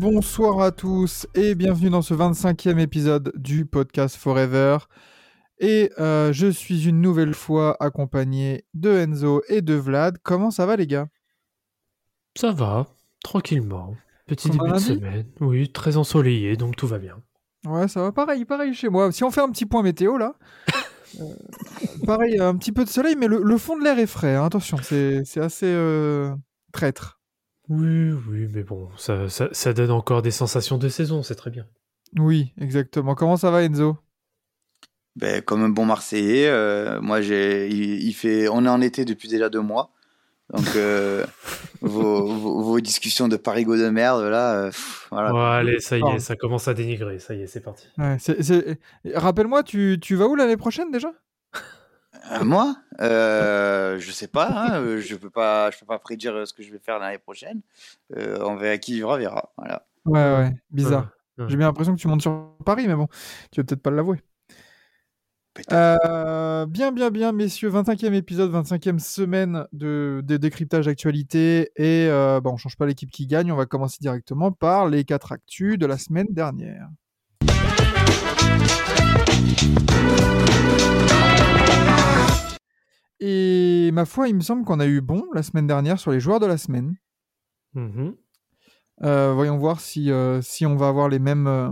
[0.00, 4.78] Bonsoir à tous et bienvenue dans ce 25e épisode du podcast Forever.
[5.58, 10.16] Et euh, je suis une nouvelle fois accompagné de Enzo et de Vlad.
[10.22, 11.08] Comment ça va les gars?
[12.34, 12.86] Ça va,
[13.22, 13.94] tranquillement.
[14.26, 15.26] Petit Comme début de semaine.
[15.40, 17.16] Oui, très ensoleillé, donc tout va bien.
[17.66, 19.12] Ouais, ça va pareil, pareil chez moi.
[19.12, 20.34] Si on fait un petit point météo là,
[21.20, 21.24] euh,
[22.06, 24.34] pareil, un petit peu de soleil, mais le, le fond de l'air est frais.
[24.34, 24.46] hein.
[24.46, 26.34] Attention, c'est c'est assez euh,
[26.72, 27.19] traître.
[27.70, 31.50] Oui, oui, mais bon, ça, ça, ça donne encore des sensations de saison, c'est très
[31.50, 31.66] bien.
[32.18, 33.14] Oui, exactement.
[33.14, 33.96] Comment ça va Enzo?
[35.16, 39.04] Ben, comme un bon Marseillais, euh, moi j'ai, il, il fait, on est en été
[39.04, 39.92] depuis déjà deux mois,
[40.52, 41.26] donc euh,
[41.80, 45.30] vos, vos, vos discussions de Parigo de merde là, euh, pff, voilà.
[45.32, 47.86] Bon, allez, ça y est, ça commence à dénigrer, ça y est, c'est parti.
[47.98, 48.78] Ouais, c'est- c'est-
[49.14, 51.12] Rappelle-moi, tu, tu vas où l'année prochaine déjà?
[52.42, 56.44] Moi, euh, je sais pas, hein, euh, je peux pas, je peux pas prédire euh,
[56.46, 57.60] ce que je vais faire l'année prochaine.
[58.16, 59.52] Euh, on verra qui vivra, verra.
[59.56, 59.86] Voilà.
[60.04, 61.10] Ouais, ouais, bizarre.
[61.38, 61.50] Ouais, ouais.
[61.50, 63.08] J'ai bien l'impression que tu montes sur Paris, mais bon,
[63.50, 64.22] tu vas peut-être pas l'avouer.
[65.72, 71.70] Euh, bien, bien, bien, messieurs, 25e épisode, 25e semaine de, de décryptage d'actualité.
[71.76, 75.04] Et euh, bah, on change pas l'équipe qui gagne, on va commencer directement par les
[75.04, 76.88] quatre actus de la semaine dernière.
[83.90, 86.20] Et ma foi, il me semble qu'on a eu bon la semaine dernière sur les
[86.20, 86.94] joueurs de la semaine.
[87.74, 88.14] Mhm.
[89.02, 91.70] Euh, voyons voir si, euh, si on va avoir les mêmes, euh,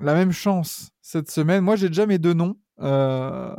[0.00, 1.62] la même chance cette semaine.
[1.62, 2.56] Moi, j'ai déjà mes deux noms.
[2.80, 3.54] Euh,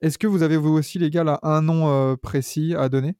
[0.00, 3.16] Est-ce que vous avez vous aussi, les gars, là, un nom euh, précis à donner?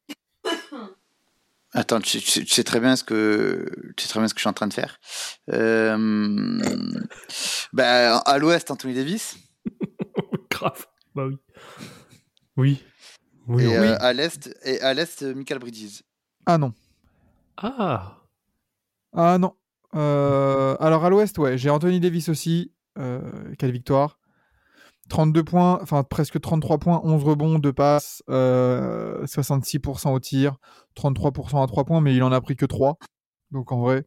[1.72, 4.38] Attends, tu, tu- tu sais très bien ce que, tu sais très bien ce que
[4.38, 5.00] je suis en train de faire.
[5.50, 6.60] Euh,
[7.72, 9.36] ben, à l'Ouest, Anthony Davis,
[10.52, 10.86] Grave,
[11.16, 11.36] bah oui.
[12.56, 12.84] Oui.
[13.46, 13.74] Oui, et oui.
[13.74, 16.02] euh, à l'Est, et à l'Est, euh, Michael Bridges.
[16.46, 16.72] Ah non.
[17.56, 18.18] Ah,
[19.12, 19.54] Ah non.
[19.94, 22.72] Euh, alors, à l'ouest, ouais, j'ai Anthony Davis aussi.
[22.98, 23.20] Euh,
[23.58, 24.18] quelle victoire
[25.10, 30.56] 32 points, enfin presque 33 points, 11 rebonds, 2 passes, euh, 66% au tir,
[30.94, 32.96] 33% à 3 points, mais il en a pris que 3.
[33.50, 34.06] Donc en vrai.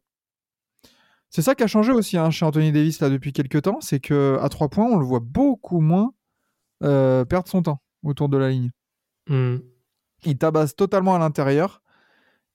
[1.30, 4.00] C'est ça qui a changé aussi hein, chez Anthony Davis là depuis quelques temps, c'est
[4.00, 6.12] que à 3 points, on le voit beaucoup moins
[6.82, 8.70] euh, perdre son temps autour de la ligne.
[9.28, 9.58] Hmm.
[10.24, 11.82] Il tabasse totalement à l'intérieur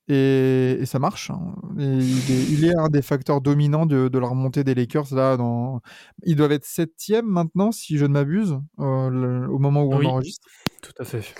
[0.08, 1.30] et, et ça marche.
[1.30, 1.54] hein.
[1.78, 5.14] Et il, est, il est un des facteurs dominants de, de la remontée des Lakers.
[5.14, 5.80] Là, dans...
[6.24, 9.98] Ils doivent être septième maintenant, si je ne m'abuse, euh, le- au moment où on
[10.10, 10.46] enregistre.
[10.82, 11.34] tout à fait.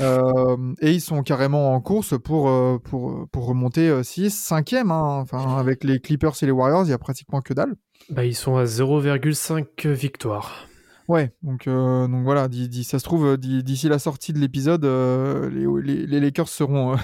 [0.00, 4.90] Euh, et ils sont carrément en course pour, euh, pour, pour remonter 6, 5e.
[4.92, 7.74] Enfin, avec les Clippers et les Warriors, il y a pratiquement que dalle.
[8.10, 10.66] Bah, ils sont à 0,5 victoires.
[11.08, 14.32] Ouais, donc, euh, donc voilà, d'i- d'i- ça se trouve, euh, d'i- d'ici la sortie
[14.34, 16.96] de l'épisode, euh, les, les- les Lakers seront, euh,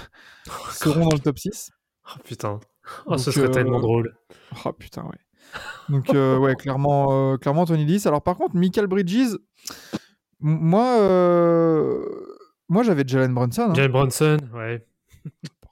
[0.71, 1.71] seront dans le top 6.
[2.07, 2.61] Oh putain.
[3.07, 4.15] Oh, Donc, ce serait euh, tellement drôle.
[4.67, 5.19] Oh putain, ouais.
[5.89, 8.07] Donc, euh, ouais, clairement, euh, clairement, Tony Davis.
[8.07, 9.39] Alors, par contre, Michael Bridges, m-
[10.41, 12.05] moi, euh,
[12.69, 13.69] moi j'avais Jalen Brunson.
[13.71, 13.75] hein.
[13.75, 14.87] Jalen Bronson, ouais.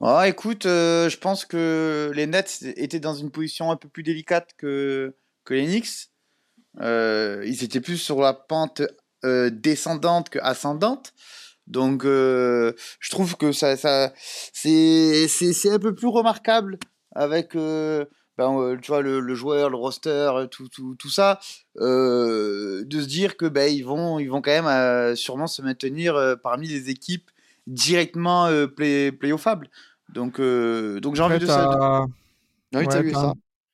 [0.00, 4.03] Ah, écoute, euh, je pense que les Nets étaient dans une position un peu plus
[4.03, 6.09] délicate que, que les Knicks.
[6.81, 8.83] Euh, ils étaient plus sur la pente
[9.25, 11.12] euh, descendante que ascendante.
[11.66, 14.12] Donc, euh, je trouve que ça, ça,
[14.53, 15.27] c'est,
[15.71, 16.78] un peu plus remarquable
[17.15, 21.38] avec, ben, tu vois, le, le joueur, le roster, tout, tout, tout ça,
[21.77, 26.66] de se dire que ben, ils vont, ils vont quand même sûrement se maintenir parmi
[26.66, 27.31] les équipes
[27.69, 29.71] directement play, playoffables.
[30.09, 32.07] Donc, donc j'ai envie de ça.
[32.72, 32.86] t'as ouais,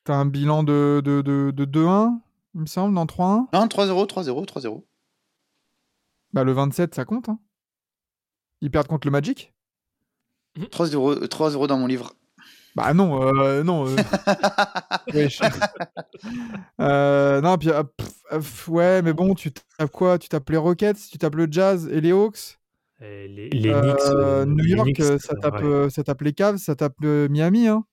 [0.08, 2.18] un bilan de, de, de, de 2-1,
[2.58, 3.46] il me semble, dans 3-1.
[3.52, 4.84] Non, 3-0, 3-0, 3-0.
[6.32, 7.28] Bah, le 27, ça compte.
[7.28, 7.38] Hein.
[8.60, 9.54] Ils perdent contre le Magic?
[10.58, 12.12] 3-0 3-0 dans mon livre.
[12.74, 13.86] Bah non, euh, non.
[13.88, 13.96] euh.
[15.14, 15.40] Wesh.
[16.80, 18.40] Euh, non, puis, euh, pff, euh,
[18.72, 20.18] ouais, mais bon, tu tapes quoi?
[20.18, 22.58] Tu tapes les Rockets, tu tapes le Jazz et les Hawks?
[23.00, 24.00] Et les, les Euh, Knicks.
[24.08, 25.64] euh, New les York, Knicks, euh, ça, tape, ouais.
[25.64, 27.68] euh, ça tape les Cavs, ça tape le Miami.
[27.68, 27.84] Hein.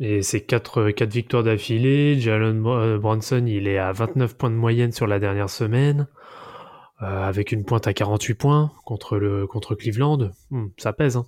[0.00, 2.20] Et c'est 4, quatre victoires d'affilée.
[2.20, 6.06] Jalen Br- euh, Brunson, il est à 29 points de moyenne sur la dernière semaine.
[7.02, 10.30] euh, avec une pointe à 48 points contre, le, contre Cleveland.
[10.50, 11.16] Hmm, ça pèse.
[11.16, 11.26] Hein.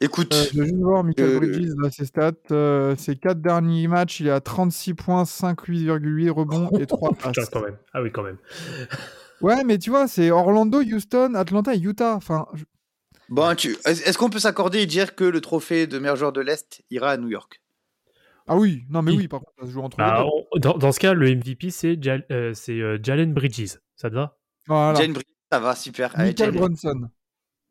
[0.00, 2.32] Écoute, Euh, je vais juste voir Michael Euh, Bridges, là, ses stats.
[2.50, 7.10] Euh, ses 4 derniers matchs, il est à 36 points, 5, 8,8 rebonds et 3
[7.16, 7.48] Putain, passes.
[7.48, 7.76] quand même.
[7.94, 8.38] Ah oui, quand même.
[9.40, 12.14] Ouais, mais tu vois, c'est Orlando, Houston, Atlanta et Utah.
[12.16, 12.64] Enfin, je-
[13.28, 13.76] bon, tu...
[13.84, 17.10] est-ce qu'on peut s'accorder et dire que le trophée de meilleur joueur de l'Est ira
[17.10, 17.60] à New York?
[18.48, 19.16] Ah oui, non, mais Oui.
[19.18, 21.70] oui, par contre, ça se joue entre Bah, on- dans, dans ce cas, le MVP,
[21.70, 23.78] c'est Jal- euh, c'est, euh, Jalen Bridges.
[23.96, 24.38] Ça te va?
[24.68, 25.00] Voilà.
[25.00, 26.16] Jane Bridges, ça va, super.
[26.16, 27.08] Michael Brunson.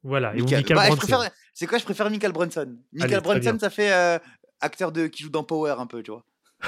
[0.03, 0.35] Voilà.
[0.35, 1.07] Et ou Michael- Michael Bah, je Brunson.
[1.07, 2.77] préfère- C'est quoi Je préfère Michael Brunson?
[2.91, 3.57] Michael bien.
[3.57, 4.19] ça fait euh,
[4.59, 6.25] acteur de qui joue dans Power un peu, tu vois.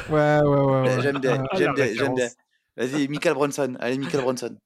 [0.10, 0.82] Ouais, ouais, ouais.
[0.96, 1.02] ouais.
[1.02, 2.30] J'aime bien, Ah, j'aime bien, j'aime bien.
[2.78, 3.76] Vas-y, Michael Brunson.
[3.80, 4.58] Allez, Michael Brunson.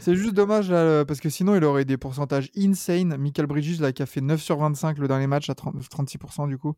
[0.00, 3.16] C'est juste dommage là, euh, parce que sinon il aurait des pourcentages insane.
[3.16, 6.46] Michael Bridges là, qui a fait 9 sur 25 le dernier match à 30 36%
[6.48, 6.74] du coup.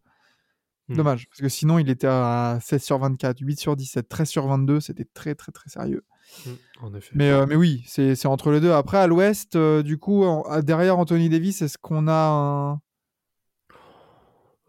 [0.88, 0.94] Hmm.
[0.96, 4.46] Dommage, parce que sinon il était à 16 sur 24, 8 sur 17, 13 sur
[4.46, 6.04] 22, c'était très très très sérieux.
[6.46, 6.50] Mm,
[6.82, 7.10] En effet.
[7.14, 8.72] Mais, euh, mais oui, c'est c'est entre les deux.
[8.72, 12.80] Après à l'ouest, euh, du coup, en- derrière Anthony Davis, est-ce qu'on a un,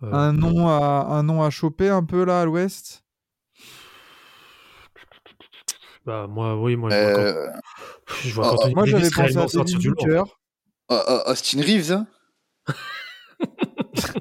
[0.03, 3.03] Euh, un, nom à, un nom à choper un peu là à l'ouest?
[6.07, 7.48] Bah, moi, oui, moi, je vois, quand- Euh,
[8.24, 9.89] je vois oh, qu'Anthony Moi j'avais pensé à du.
[9.89, 10.24] Booker.
[10.89, 12.07] oh, oh, Austin Reeves, hein?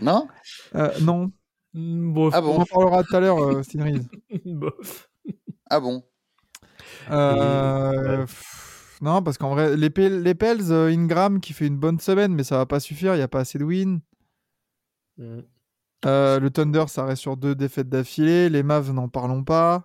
[0.00, 0.28] Non?
[0.74, 1.30] Euh, non,
[1.74, 2.32] Mm, bof.
[2.34, 4.06] Ah on bon en parlera tout à l'heure, euh, Austin Reeves.
[4.46, 5.10] Bof.
[5.68, 6.02] Ah bon?
[7.10, 8.24] Euh, ouais.
[9.02, 12.44] Non, parce qu'en vrai, les, Pel- les Pels, Ingram qui fait une bonne semaine, mais
[12.44, 14.00] ça va pas suffire, il n'y a pas assez de wins.
[15.18, 15.40] Mm.
[16.06, 18.48] Euh, le Thunder, ça reste sur deux défaites d'affilée.
[18.48, 19.84] Les Mavs, n'en parlons pas.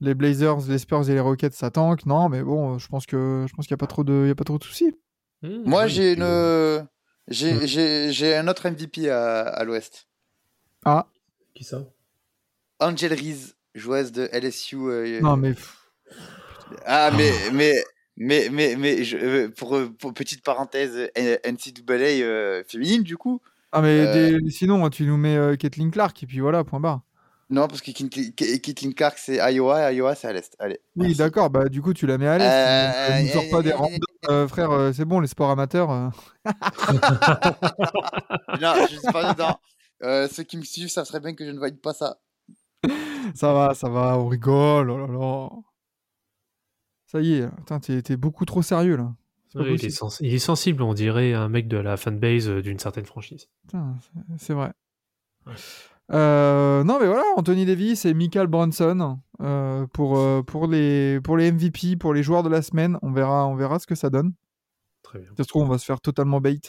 [0.00, 2.06] Les Blazers, les Spurs et les Rockets, ça tank.
[2.06, 4.28] Non, mais bon, je pense que je pense qu'il n'y a pas trop de, il
[4.28, 4.94] y a pas trop de soucis.
[5.42, 6.88] Mm, Moi, ouais, j'ai puis, euh, une...
[7.28, 10.08] J'ai j'ai- j'ai un autre MVP à, à l'Ouest.
[10.84, 11.06] Ah,
[11.54, 11.84] Qui ça?
[12.80, 14.76] Angel Reese, joueuse de LSU.
[14.88, 15.54] euh, non, mais
[16.86, 17.84] Ah, mais, mais,
[18.16, 23.40] mais, mais, mais je- pour, pour petite parenthèse, NCAA euh, féminine, du coup.
[23.72, 24.38] Ah, mais Euh.
[24.40, 27.00] des- sinon, tu nous mets euh, Caitlin Clark et puis voilà, point barre.
[27.52, 30.54] Non, parce que Caitlin Clark, c'est Iowa, et Iowa, c'est à l'Est.
[30.60, 30.78] Allez.
[30.94, 32.48] Oui, d'accord, bah du coup, tu la mets à l'aise.
[32.48, 35.50] Euh, tu nous sors pas des euh, randoms, euh, frère, euh, c'est bon, les sports
[35.50, 35.90] amateurs.
[35.90, 36.10] euh.
[38.60, 39.60] Non, je suis pas dedans.
[40.02, 42.18] Euh, ceux qui me suivent, ça serait bien que je ne valide pas ça.
[43.34, 45.48] Ça va, ça va, on rigole, oh là là.
[47.06, 49.12] Ça y est, t'es beaucoup trop sérieux là.
[49.54, 53.04] Ouais, il, est il sensible, on dirait un mec de la fanbase euh, d'une certaine
[53.04, 53.48] franchise.
[54.38, 54.72] C'est- vrai.
[55.46, 55.54] Ouais.
[56.12, 61.36] Euh, non mais voilà, Anthony Davis et Michael Bronson euh, pour, euh, pour, les, pour
[61.36, 62.98] les MVP, pour les joueurs de la semaine.
[63.02, 64.32] On verra, on verra ce que ça donne.
[65.02, 65.30] Très bien.
[65.36, 66.60] Ça se trouve, on va se faire totalement bait.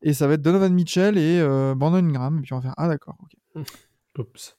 [0.00, 1.40] Et ça va être Donovan Mitchell et
[1.76, 2.38] Brandon Ingram.
[2.38, 3.64] Et puis on va faire Ah d'accord, ok.
[4.18, 4.56] Oups.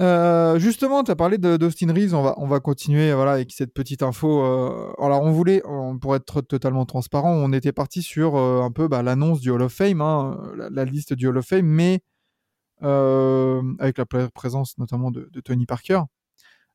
[0.00, 2.14] Euh, justement, tu as parlé de- d'Austin Reeves.
[2.14, 4.42] On va, on va continuer voilà, avec cette petite info.
[4.42, 8.70] euh, alors, on voulait, on- pour être totalement transparent, on était parti sur euh, un
[8.72, 11.66] peu bah, l'annonce du Hall of Fame, hein, la, la liste du Hall of Fame,
[11.66, 12.00] mais
[12.80, 14.04] avec la
[14.34, 16.00] présence notamment de, de Tony Parker.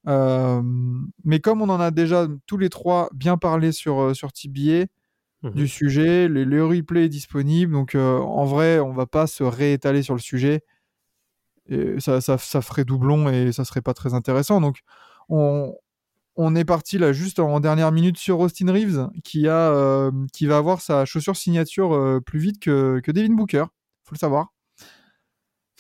[0.06, 4.86] Mais comme on en a déjà tous les trois bien parlé sur, sur TBA
[5.42, 5.52] Mhm.
[5.52, 7.72] du sujet, le, le replay est disponible.
[7.72, 10.64] Donc, en vrai, on va pas se réétaler sur le sujet.
[11.70, 14.60] Et ça, ça, ça ferait doublon et ça serait pas très intéressant.
[14.62, 14.78] Donc,
[15.30, 15.76] on,
[16.36, 20.46] on est parti là juste en dernière minute sur Austin Reeves qui, a, euh, qui
[20.48, 23.66] va avoir sa chaussure signature euh, plus vite que, que Devin Booker.
[24.04, 24.48] faut le savoir.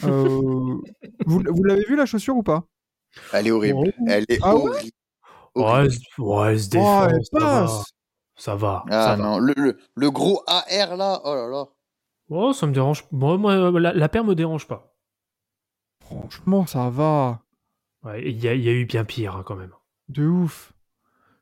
[0.03, 0.08] Euh,
[1.25, 2.63] vous vous l'avez vu la chaussure ou pas?
[3.34, 3.93] Elle est horrible.
[4.00, 4.03] Oh.
[4.08, 4.62] Elle est Ah ouais?
[4.69, 4.91] horrible.
[5.55, 5.96] Ouais, Horrible.
[6.19, 7.62] ouais, elle se Oh, défend, elle ça va.
[7.65, 7.84] passe
[8.36, 8.84] Ça va.
[8.89, 9.17] Ah ça va.
[9.17, 11.65] non, le, le, le gros AR là, oh là là.
[12.29, 13.05] Oh, ça me dérange.
[13.12, 14.93] Moi, moi, la, la paire me dérange pas.
[16.10, 17.42] Franchement, ça va.
[18.04, 19.72] Ouais, Il y, a- y a eu bien pire hein, quand même.
[20.08, 20.74] De ouf.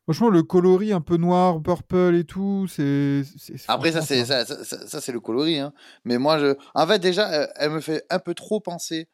[0.04, 3.24] Franchement, le coloris un peu noir, purple et tout, c'est.
[3.68, 5.60] Après, ça, c'est ça, ça, ça- ça, c'est le coloris.
[5.60, 5.74] Hein.
[6.06, 6.56] Mais moi, je...
[6.76, 9.08] en fait, déjà, euh, elle me fait un peu trop penser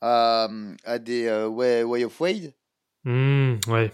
[0.00, 0.48] à,
[0.84, 2.54] à des euh, Way, Way of Wade.
[3.04, 3.90] Hmm, ouais.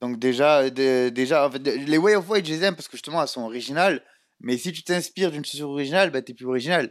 [0.00, 2.88] Donc, déjà, euh, de- déjà en fait, les Way of Wade, je les aime parce
[2.88, 4.02] que justement, elles sont originales.
[4.40, 6.90] Mais si tu t'inspires d'une chaussure originale, bah, t'es plus original.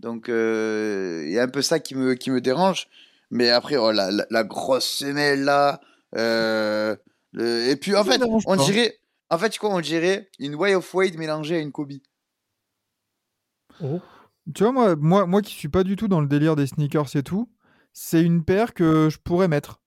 [0.00, 2.88] Donc, euh, il y a un peu ça qui me, qui me dérange.
[3.30, 5.80] Mais après, oh, la, la, la grosse semelle là.
[6.16, 6.96] euh,
[7.32, 7.68] le...
[7.68, 8.96] Et puis, en fait, on dirait.
[9.28, 11.92] En fait, quoi, on dirait une Way of Wade mélangée à une Kobe.
[13.82, 14.00] Oh.
[14.54, 17.14] Tu vois, moi, moi, moi qui suis pas du tout dans le délire des sneakers
[17.14, 17.48] et tout,
[17.92, 19.80] c'est une paire que je pourrais mettre.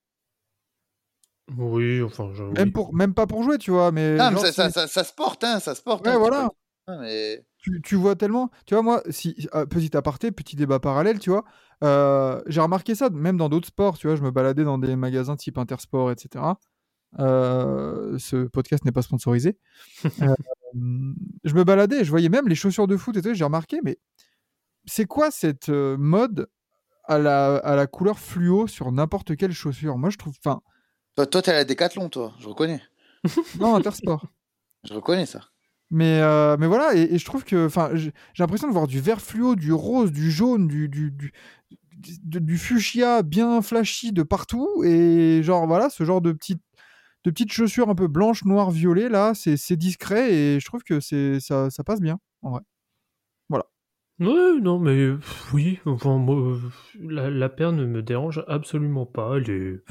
[1.57, 4.15] Oui, enfin, je, Même, pour, même pas pour jouer, tu vois, mais.
[4.15, 6.05] Non, mais genre, ça, ça, ça, ça se porte, hein, ça se porte.
[6.05, 6.49] Ouais, hein, tu voilà.
[6.87, 7.45] Ah, mais...
[7.57, 8.49] tu, tu vois tellement.
[8.65, 11.45] Tu vois, moi, si, euh, petit aparté, petit débat parallèle, tu vois,
[11.83, 14.95] euh, j'ai remarqué ça même dans d'autres sports, tu vois, je me baladais dans des
[14.95, 16.43] magasins type Intersport, etc.
[17.19, 19.57] Euh, ce podcast n'est pas sponsorisé.
[20.75, 21.13] Euh,
[21.43, 23.99] je me baladais je voyais même les chaussures de foot et tout, j'ai remarqué, mais
[24.85, 26.49] c'est quoi cette mode
[27.03, 29.99] à la, à la couleur fluo sur n'importe quelle chaussure?
[29.99, 30.33] Moi, je trouve.
[30.43, 30.61] Enfin,
[31.15, 32.33] Toi, toi, t'as la décathlon, toi.
[32.39, 32.81] Je reconnais.
[33.59, 34.25] non, Intersport.
[34.83, 35.39] Je reconnais ça.
[35.93, 37.67] Mais, euh, mais voilà, et, et je trouve que.
[37.67, 41.31] Enfin, j'ai l'impression de voir du vert fluo, du rose, du jaune, du, du, du,
[41.99, 44.83] du- du fuchsia bien flashy de partout.
[44.83, 46.61] Et genre, voilà, ce genre de petites,
[47.25, 50.83] de petites chaussures un peu blanches, noires, violet, là, c'est c'est discret et je trouve
[50.83, 52.61] que c'est ça, ça passe bien, en vrai.
[54.19, 55.09] Ouais, non, mais
[55.53, 56.57] oui, enfin, moi,
[56.99, 59.37] la, la paire ne me dérange absolument pas.
[59.37, 59.83] Elle est,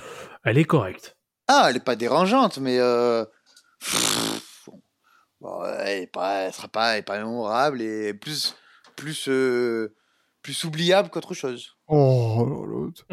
[0.45, 1.17] elle est correcte.
[1.49, 3.25] Ah, elle est pas dérangeante, mais euh...
[5.43, 8.55] bon, elle est pas, elle sera pas, elle est pas mémorable et plus,
[8.97, 9.95] plus, euh,
[10.43, 11.77] plus oubliable qu'autre chose.
[11.89, 13.05] Oh, l'autre.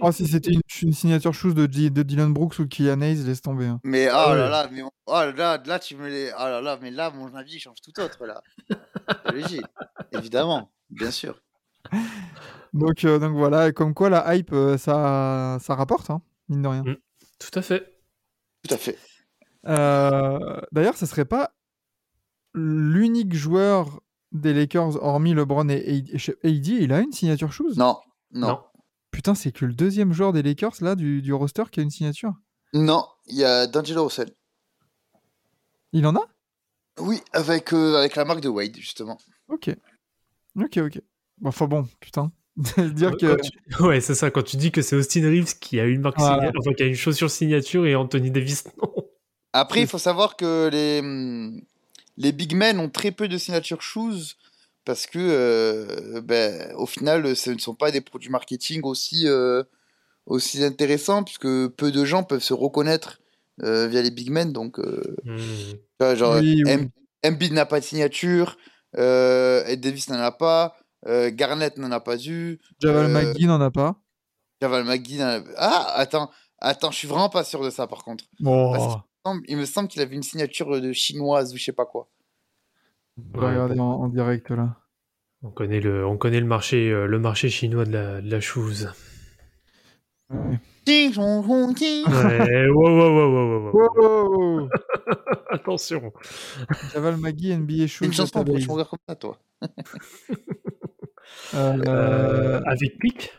[0.00, 3.22] oh, si c'était une, une signature shoes de, de Dylan Brooks ou de Kylian Hayes,
[3.24, 3.66] laisse tomber.
[3.66, 3.80] hein.
[3.84, 6.60] Mais oh Ah là là, mais oh là là, là tu me les, oh là
[6.62, 8.40] là, mais là mon avis change tout autre là.
[9.34, 9.60] Léger,
[10.12, 11.42] évidemment, bien sûr.
[12.72, 16.62] Donc, euh, donc voilà, et comme quoi la hype, euh, ça, ça rapporte, hein, mine
[16.62, 16.84] de rien.
[17.38, 17.98] Tout à fait.
[18.66, 18.96] Tout à fait.
[19.66, 21.52] Euh, D'ailleurs, ça serait pas
[22.54, 24.00] l'unique joueur
[24.32, 26.04] des Lakers, hormis LeBron et
[26.44, 27.74] AD, il a une signature shoes?
[27.76, 27.98] Non,
[28.32, 28.60] non, Non.
[29.10, 31.90] Putain, c'est que le deuxième joueur des Lakers, là, du, du roster, qui a une
[31.90, 32.32] signature?
[32.72, 34.30] non, il y a D'Angelo Russell.
[35.92, 36.24] Il en a?
[37.00, 39.18] Oui, avec, euh, avec la marque de Wade justement.
[39.48, 39.70] Ok.
[40.56, 41.00] Ok, ok.
[41.38, 42.30] Bon, Enfin bon, putain.
[42.56, 43.36] Dire que...
[43.40, 44.30] tu- Ouais, c'est ça.
[44.30, 46.48] Quand tu dis que c'est Austin Reeves qui a une marque Voilà.
[46.48, 48.92] signa- enfin qui a une chaussure signature et Anthony Davis, non.
[49.52, 49.82] Après, Mm.
[49.84, 51.60] il faut savoir que les, hum,
[52.16, 54.36] les big men ont très peu de signature shoes
[54.84, 59.62] parce que, euh, ben, au final, ce ne sont pas des produits marketing aussi, euh,
[60.26, 63.20] aussi intéressants puisque peu de gens peuvent se reconnaître
[63.62, 64.52] euh, via les big men.
[64.52, 66.14] Donc, Hmm.
[66.16, 66.62] genre, Oui,
[67.50, 68.56] n'a pas de signature,
[68.96, 70.76] Ed Davis n'en a pas,
[71.06, 73.96] Garnett n'en a pas eu, Javal McGee n'en a pas.
[74.62, 75.42] Javal McGee n'en a...
[75.56, 78.24] Ah, attends, attends, je suis vraiment pas sûr de ça par contre.
[78.44, 78.72] Oh.
[78.74, 81.86] Parce semble- Il me semble qu'il avait une signature de chinoise ou je sais pas
[81.86, 82.08] quoi.
[83.34, 84.76] On va regarder en, en direct, là.
[85.42, 88.38] On connaît le, on connaît le marché, euh, le marché chinois de la, de la.
[90.30, 90.60] Ouais.
[92.06, 93.70] Ouais, wow.
[93.72, 94.68] Wow
[95.50, 96.12] Attention.
[96.92, 98.04] Javal McGee, NBA shoes.
[98.06, 99.38] une chanson pour changer comme ça, toi.
[101.54, 103.32] Euh, Euh, avec Pic?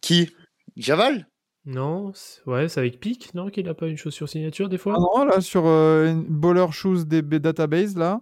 [0.00, 0.30] Qui?
[0.76, 1.26] Javal?
[1.64, 4.94] Non, c'est- ouais, c'est avec Pic, non, qu'il a pas une chaussure signature des fois?
[4.96, 8.20] Ah non, là, sur euh, une Baller Shoes DB Database, là,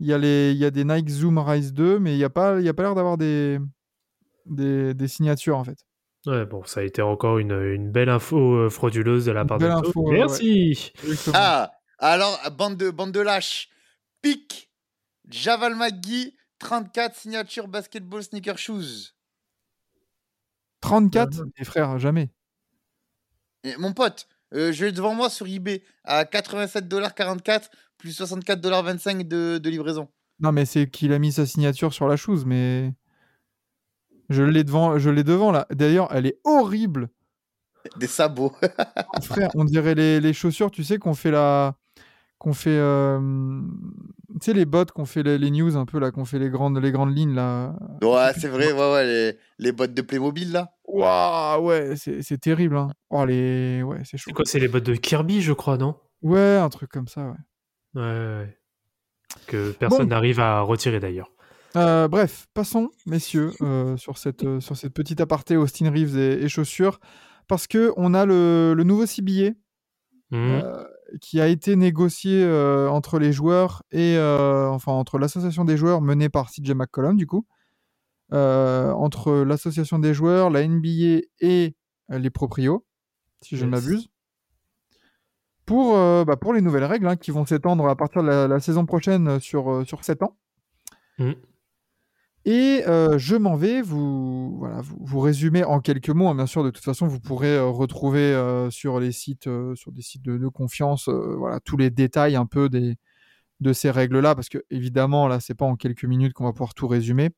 [0.00, 2.24] il y, a les- il y a des Nike Zoom Rise 2, mais il n'y
[2.24, 3.60] a pas, il y a pas l'air d'avoir des,
[4.46, 5.78] des, des signatures, en fait.
[6.26, 9.46] Ouais, bon, ça a été encore une, une belle info euh, frauduleuse de la Une
[9.48, 10.02] part belle de info, Flo.
[10.04, 10.92] ouais, Merci.
[11.04, 11.34] Exactement.
[11.38, 13.68] Ah Alors, bande de, bande de lâches.
[14.22, 14.70] Pic
[15.28, 19.14] Javal McGee, 34 signatures basketball sneaker shoes.
[20.80, 21.50] 34 Mhm.
[21.58, 22.30] mes frères, jamais.
[23.64, 29.58] Et mon pote, euh, je l'ai devant moi sur eBay à 87,44$ plus 64,25$ de,
[29.58, 30.08] de livraison.
[30.40, 32.92] Non, mais c'est qu'il a mis sa signature sur la chose, mais
[34.28, 35.66] je l'ai devant, je l'ai devant là.
[35.70, 37.08] D'ailleurs, elle est horrible.
[37.96, 38.52] Des sabots.
[39.22, 41.76] Frère, on dirait les, les chaussures, tu sais, qu'on fait la.
[42.38, 42.70] Qu'on fait.
[42.78, 43.20] euh,
[44.40, 46.50] Tu sais, les bots qu'on fait les, les news un peu là, qu'on fait les
[46.50, 47.74] grandes, les grandes lignes là.
[48.02, 50.72] ouais, c'est vrai, ouais, ouais, les, les bottes de Playmobil là.
[50.86, 52.76] Waouh, ouais, c'est c'est terrible.
[52.76, 52.90] Hein.
[53.10, 53.82] Oh, les.
[53.82, 54.24] Ouais, c'est chaud.
[54.28, 55.96] C'est quoi C'est les bottes de Kirby, je crois, non?
[56.22, 57.32] Ouais, un truc comme ça, ouais.
[57.94, 58.58] ouais, ouais, ouais.
[59.46, 60.10] Que personne Bon.
[60.10, 61.30] n'arrive à retirer d'ailleurs.
[61.76, 66.44] Euh, bref, passons, messieurs, euh, sur, cette, euh, sur cette petite aparté Austin Reeves et,
[66.44, 67.00] et chaussures,
[67.48, 69.50] parce que on a le, le nouveau CBA
[70.30, 70.60] Mhm.
[70.62, 70.84] euh,
[71.20, 76.00] qui a été négocié euh, entre les joueurs et euh, enfin entre l'association des joueurs
[76.00, 77.46] menée par CJ McCollum du coup,
[78.30, 81.76] entre l'association des joueurs, la NBA et
[82.08, 82.84] les proprios,
[83.42, 84.08] si je ne m'abuse,
[85.66, 88.48] pour, euh, bah, pour les nouvelles règles hein, qui vont s'étendre à partir de la,
[88.48, 90.36] la saison prochaine sur, euh, sur 7 ans.
[91.18, 91.34] Mhm.
[92.46, 96.28] Et euh, je m'en vais vous, voilà, vous, vous résumer en quelques mots.
[96.28, 99.92] hein, bien sûr, de toute façon, vous pourrez euh, retrouver euh, sur les sites, sur
[99.92, 102.96] des sites de, de confiance, voilà, tous les détails un peu des,
[103.60, 106.74] de ces règles-là, parce que évidemment, là, c'est pas en quelques minutes qu'on va pouvoir
[106.74, 107.30] tout résumer.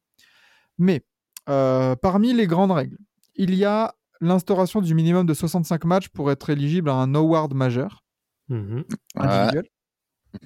[0.79, 1.05] Mais
[1.47, 2.99] parmi les grandes règles,
[3.37, 7.55] il y a l'instauration du minimum de 65 matchs pour être éligible à un award
[7.55, 8.03] majeur
[8.49, 8.85] Mhm.
[9.17, 9.65] individuel.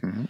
[0.02, 0.26] Mhm.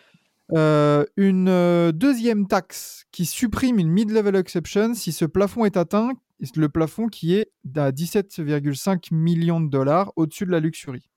[0.52, 6.12] Euh, une euh, deuxième taxe qui supprime une mid-level exception si ce plafond est atteint,
[6.56, 11.08] le plafond qui est à 17,5 millions de dollars au-dessus de la luxury.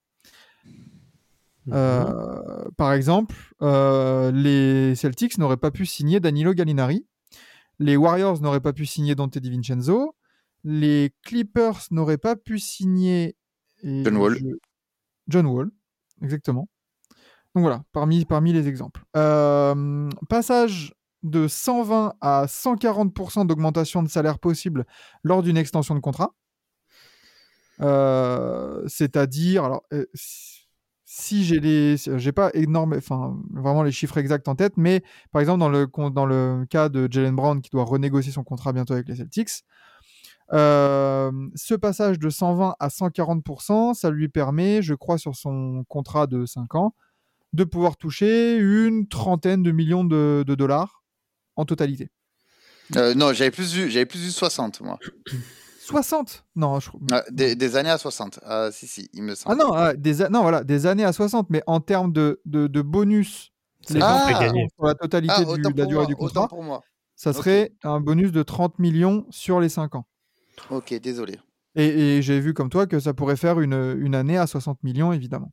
[1.66, 1.74] Mhm.
[1.74, 7.06] Euh, par exemple, euh, les Celtics n'auraient pas pu signer Danilo Gallinari,
[7.80, 10.16] les Warriors n'auraient pas pu signer Dante DiVincenzo,
[10.66, 13.36] les Clippers n'auraient pas pu signer
[13.82, 14.38] et John Wall.
[14.38, 14.46] je-
[15.30, 15.72] John Wall,
[16.22, 16.68] exactement.
[17.55, 19.03] Donc voilà, parmi, parmi les exemples.
[19.15, 24.86] Euh, passage de 120 à 140% d'augmentation de salaire possible
[25.24, 26.33] lors d'une extension de contrat.
[27.81, 30.05] Euh, C'est-à-dire, alors, euh,
[31.05, 35.41] si- j'ai les, j'ai pas énorme, enfin vraiment les chiffres exacts en tête, mais par
[35.41, 38.93] exemple dans le dans le cas de Jalen Brown qui doit renégocier son contrat bientôt
[38.93, 39.63] avec les Celtics,
[40.51, 46.45] ce passage de 120 à 140%, ça lui permet, je crois, sur son contrat de
[46.45, 46.95] 5 ans,
[47.53, 51.03] de pouvoir toucher une trentaine de millions de, de dollars
[51.55, 52.10] en totalité.
[52.95, 55.00] Euh, non, j'avais plus vu, j'avais plus vu 60 moi.
[55.79, 56.89] 60 Non, je...
[57.12, 58.39] Ah, des, des années à 60.
[58.43, 59.57] Ah, si si, il me ah semble.
[59.57, 62.67] non, ah, des, a- non, voilà, des années à 60, mais en termes de, de,
[62.67, 63.51] de bonus,
[63.89, 64.27] les Ah.
[64.77, 66.81] sur la totalité Ah, du- de la durée moi, du contrat, pour moi.
[67.15, 70.05] ça serait un bonus de 30 millions sur les 5 ans.
[70.69, 71.38] Ok, désolé.
[71.75, 74.81] Et, et j'ai vu comme toi que ça pourrait faire une, une année à 60
[74.83, 75.51] millions, évidemment.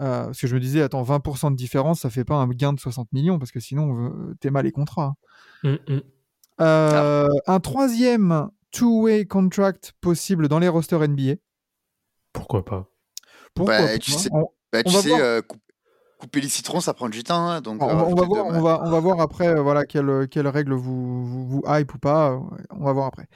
[0.00, 2.72] Euh, parce que je me disais, attends, 20% de différence, ça fait pas un gain
[2.72, 5.14] de 60 millions, parce que sinon, t'es mal les contrats.
[5.64, 5.78] hein.
[5.88, 6.00] Mm, mm.
[6.60, 11.34] Euh, un troisième two-way contract possible dans les rosters NBA.
[12.32, 12.90] Pourquoi pas?
[13.54, 15.58] Pourquoi Bah, pas tu sais- on, Bah, On tu va sais, euh, coup-
[16.18, 17.48] couper les citrons, ça prend du temps.
[17.48, 19.60] hein, donc, on euh, va, on va voir, on, va, on va voir après euh,
[19.62, 22.32] voilà, quelles quelle règles vous, vous, vous hype ou pas.
[22.32, 22.38] euh,
[22.70, 23.28] On va voir après.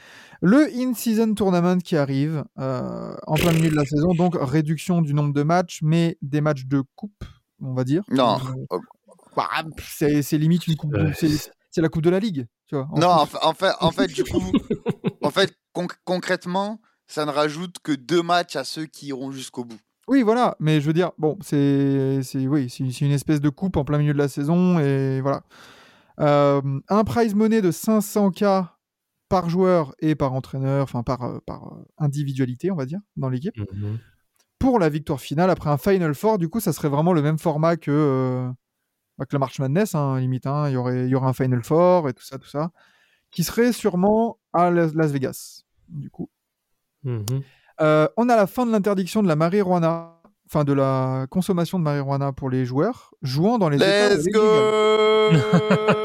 [0.42, 5.12] Le in-season tournament qui arrive euh, en plein milieu de la saison, donc réduction du
[5.14, 7.24] nombre de matchs, mais des matchs de coupe,
[7.60, 8.02] on va dire.
[8.10, 8.38] Non.
[8.72, 8.78] Euh,
[9.36, 9.48] bah,
[9.86, 10.94] c'est limite une coupe.
[10.94, 11.12] Ouais.
[11.14, 12.46] c'est- la coupe de la ligue.
[12.66, 14.40] Tu vois, en Non, en fait, en fait, en fait, du coup,
[15.22, 19.64] en fait, conc- concrètement, ça ne rajoute que deux matchs à ceux qui iront jusqu'au
[19.64, 19.78] bout.
[20.10, 23.76] Oui, voilà, mais je veux dire, bon, c'est c'est- oui, c'est une espèce de coupe
[23.76, 25.42] en plein milieu de la saison et voilà.
[26.18, 28.66] Euh, un prize money de 500K
[29.28, 33.28] par joueur et par entraîneur, enfin par, euh, par euh, individualité, on va dire, dans
[33.30, 33.98] l'équipe, Mhm.
[34.58, 36.38] pour la victoire finale après un Final Four.
[36.38, 38.50] Du coup, ça serait vraiment le même format que, euh,
[39.20, 40.46] que la March Madness, hein, limite.
[40.48, 40.68] hein.
[40.68, 42.72] Il y aurait, il y aurait un Final Four et tout ça, tout ça,
[43.30, 46.28] qui serait sûrement à Las Vegas, du coup.
[47.04, 47.42] Mhm.
[47.80, 51.84] Euh, on a la fin de l'interdiction de la marijuana, enfin de la consommation de
[51.84, 54.40] marijuana pour les joueurs jouant dans les États Let's est go.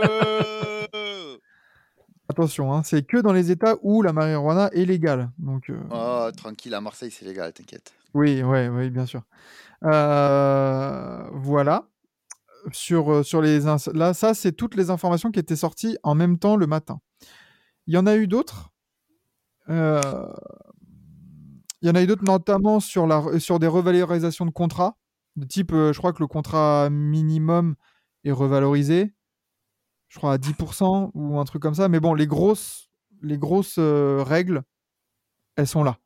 [2.28, 5.30] Attention, hein, c'est que dans les États où la marijuana est légale.
[5.38, 7.94] Donc, euh, Oh, tranquille, à Marseille, c'est légal, t'inquiète.
[8.14, 9.22] oui, ouais, oui, bien sûr.
[9.84, 11.88] Euh, voilà.
[12.72, 16.40] Sur, sur les ins- là, ça, c'est toutes les informations qui étaient sorties en même
[16.40, 17.00] temps le matin.
[17.86, 18.72] Il y en a eu d'autres?
[19.70, 20.02] Euh,
[21.86, 24.98] Il y en a eu d'autres, notamment sur, la, sur des revalorisations de contrats.
[25.36, 27.76] De type, euh, je crois que le contrat minimum
[28.24, 29.14] est revalorisé.
[30.08, 31.88] Je crois à 10% ou un truc comme ça.
[31.88, 32.90] Mais bon, les grosses,
[33.22, 34.64] les grosses euh, règles,
[35.58, 36.00] elles sont là.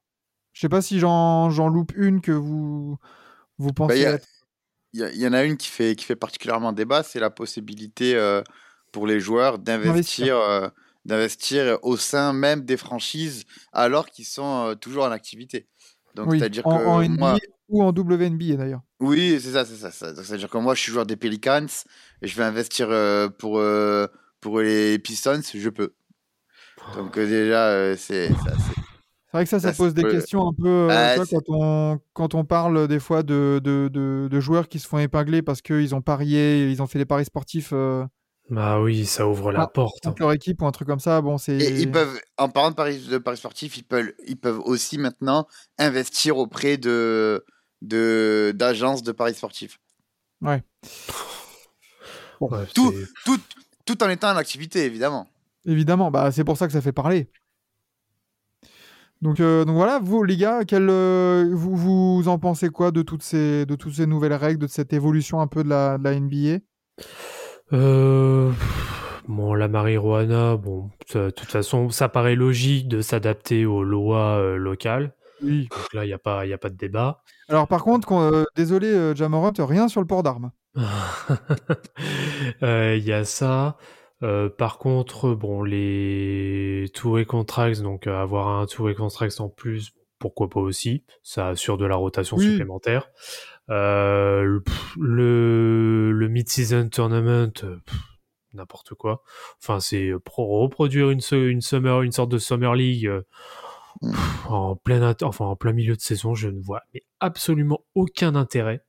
[0.52, 2.98] Je sais pas si j'en loupe une que vous,
[3.58, 4.28] vous pensez Bah, y être-
[4.92, 8.42] Il y, en a une qui fait, qui fait particulièrement débat, c'est la possibilité euh,
[8.92, 10.68] pour les joueurs d'investir euh,
[11.10, 13.44] d'investir au sein même des franchises
[13.74, 15.68] alors qu'ils sont euh, toujours en activité.
[16.16, 18.82] Donc, Oui, c'est-à-dire en, que en NBA moi, ou en WNBA d'ailleurs.
[19.00, 19.92] Oui, c'est ça, c'est ça.
[19.92, 21.66] C'est-à-dire que moi, je suis joueur des Pelicans
[22.22, 24.08] et je vais investir euh, pour, euh,
[24.42, 25.94] pour les Pistons, je peux.
[26.96, 28.82] Donc euh, déjà, c'est ça, c'est-
[29.32, 30.88] C'est vrai que ça, ça Ça, pose des questions un peu.
[30.90, 34.88] Ah, quand, on, quand on parle des fois de, de, de- de joueurs qui se
[34.88, 37.72] font épingler parce qu'ils ont parié, ils ont fait des paris sportifs
[38.50, 40.04] Bah oui, ça ouvre la Ah, porte.
[40.04, 41.22] contre leur équipe ou un truc comme ça.
[41.22, 41.58] Bon, c'est.
[41.58, 44.98] Et ils peuvent, en parlant de paris, de paris sportifs, ils peuvent, ils peuvent aussi
[44.98, 47.46] maintenant investir auprès de
[47.82, 49.80] de d'agences de paris sportifs.
[50.42, 50.64] Ouais,
[52.74, 53.40] Tout, c'est- tout,
[53.86, 55.28] tout en étant en activité, évidemment.
[55.66, 57.30] Évidemment, bah, c'est pour ça que ça fait parler.
[59.22, 63.02] Donc, euh, donc voilà, vous les gars, quel, euh, vous, vous en pensez quoi de
[63.02, 66.04] toutes, ces, de toutes ces nouvelles règles, de cette évolution un peu de la, de
[66.06, 66.60] la NBA
[67.74, 68.52] Euh,
[69.28, 74.56] bon, la marijuana, bon, de toute façon, ça paraît logique de s'adapter aux lois euh,
[74.58, 75.14] locales.
[75.44, 75.68] Oui.
[75.72, 77.22] Donc là, il n'y a, pas- y a pas de débat.
[77.48, 80.52] Alors par contre, euh, désolé euh, Jamorant, rien sur le port d'armes.
[82.62, 83.78] Il y a ça.
[84.58, 90.60] Par contre, bon, les two-way contracts, donc avoir un two-way contract en plus, pourquoi pas
[90.60, 91.04] aussi.
[91.24, 92.46] Ça assure de la rotation Oui.
[92.50, 93.10] supplémentaire.
[93.70, 94.60] Euh,
[95.00, 97.78] le, le, mid-season tournament, euh,
[98.54, 99.22] n'importe quoi.
[99.62, 103.22] Enfin, c'est pro- reproduire une, une summer, une sorte de summer league euh,
[104.02, 106.34] pff, en plein, enfin en plein milieu de saison.
[106.34, 108.82] Je ne vois mais absolument aucun intérêt.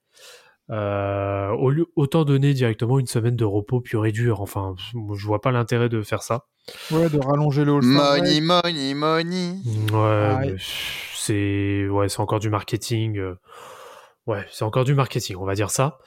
[0.71, 4.41] Euh, au lieu, autant donner directement une semaine de repos pur et dur.
[4.41, 4.77] Enfin,
[5.15, 6.47] je vois pas l'intérêt de faire ça.
[6.93, 8.17] Ouais, de rallonger le All-Star.
[8.19, 9.57] Money, money, money.
[9.93, 10.55] Ouais,
[11.17, 13.19] c'est ouais, c'est encore du marketing.
[13.19, 13.35] euh,
[14.31, 15.99] Ouais, c'est encore du marketing, on va dire ça.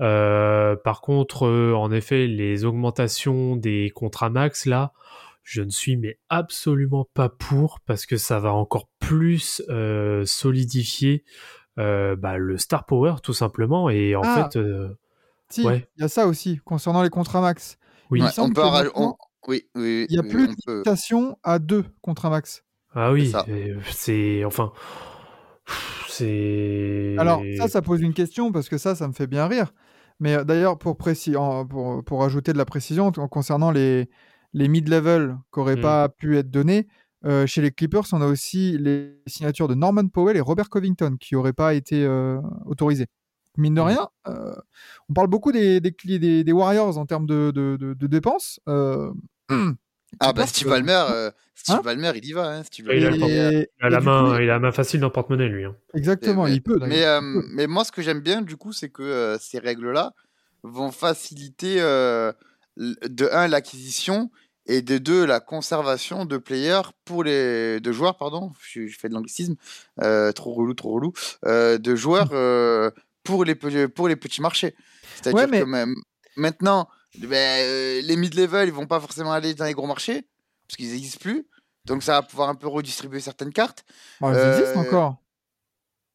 [0.00, 4.92] Euh, par contre, euh, en effet, les augmentations des contrats max, là,
[5.42, 11.24] je ne suis mais absolument pas pour parce que ça va encore plus euh, solidifier
[11.80, 13.90] euh, bah, le star power tout simplement.
[13.90, 14.48] Et en Ah.
[14.52, 14.96] fait, euh,
[15.50, 15.88] Si, il Ouais.
[15.98, 17.78] y a ça aussi, concernant les contrats max.
[18.10, 19.16] oui, Il Ouais, semble on peut on-
[19.48, 20.72] Oui, oui, oui, Il n'y a oui, plus de peut.
[20.74, 22.64] limitation à deux contrats max.
[22.94, 23.32] ah oui,
[23.90, 24.72] c'est enfin,
[26.12, 27.16] c'est.
[27.18, 29.72] Alors, ça, ça pose une question parce que ça, ça me fait bien rire.
[30.20, 31.34] Mais euh, d'ailleurs, pour, précis,
[31.68, 34.08] pour, pour ajouter de la précision en concernant les,
[34.52, 35.80] les mid-level qui n'auraient Mm.
[35.82, 36.86] pas pu être donnés,
[37.24, 41.16] euh, chez les Clippers, on a aussi les signatures de Norman Powell et Robert Covington
[41.20, 43.06] qui n'auraient pas été euh, autorisées.
[43.58, 43.84] Mine de Mm.
[43.84, 44.54] rien, euh,
[45.08, 48.60] on parle beaucoup des, des, des- des Warriors en termes de, de, de- de dépenses.
[50.20, 52.48] Ah bah Steve Ballmer, euh, Steve Hein Ballmer, il y va.
[52.48, 53.14] Hein, Steve Et il a et-
[53.80, 55.64] Il et la main, coup, il a la main facile dans le porte-monnaie lui.
[55.64, 55.74] hein.
[55.94, 56.78] exactement, mais, il peut.
[56.86, 60.12] mais, euh, mais moi, ce que j'aime bien, du coup, c'est que euh, ces règles-là
[60.62, 62.32] vont faciliter, euh,
[62.76, 64.30] de un, l'acquisition
[64.66, 69.08] et de deux, la conservation de players pour les de joueurs, pardon, je, je fais
[69.08, 69.56] de l'anglicisme,
[70.02, 71.12] euh, trop relou, trop relou,
[71.46, 72.90] euh, de joueurs euh,
[73.24, 74.74] pour les pour les petits marchés.
[75.16, 75.94] C'est-à-dire Ouais, mais- que même
[76.36, 76.88] maintenant,
[77.20, 80.26] euh, les mid-level, ils vont pas forcément aller dans les gros marchés
[80.66, 81.46] parce qu'ils n'existent plus.
[81.84, 83.84] Donc ça va pouvoir un peu redistribuer certaines cartes.
[84.20, 85.16] Bon, ils existent euh, encore.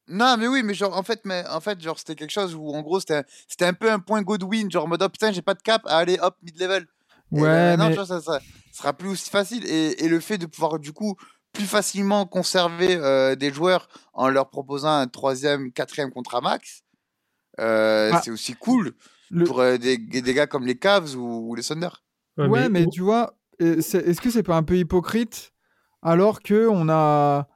[0.08, 2.70] Non, mais oui, mais genre, en fait, mais, en fait genre, c'était quelque chose où,
[2.70, 5.34] en gros, c'était un, c'était un peu un point Godwin, genre, en mode, oh, putain,
[5.34, 6.88] j'ai pas de cap, allez, hop, mid-level.
[7.32, 8.40] Ouais, mais tu vois, ça, ça
[8.72, 9.66] sera plus aussi facile.
[9.66, 11.18] Et, et le fait de pouvoir, du coup,
[11.52, 16.84] plus facilement conserver euh, des joueurs en leur proposant un troisième, quatrième contrat max,
[17.60, 18.22] euh, Ah.
[18.24, 18.94] c'est aussi cool
[19.30, 21.90] le, pour euh, des, des gars comme les Cavs ou, ou les Thunder.
[22.38, 25.52] Ouais, mais, tu vois, est-ce que c'est pas un peu hypocrite
[26.02, 27.48] alors que on a.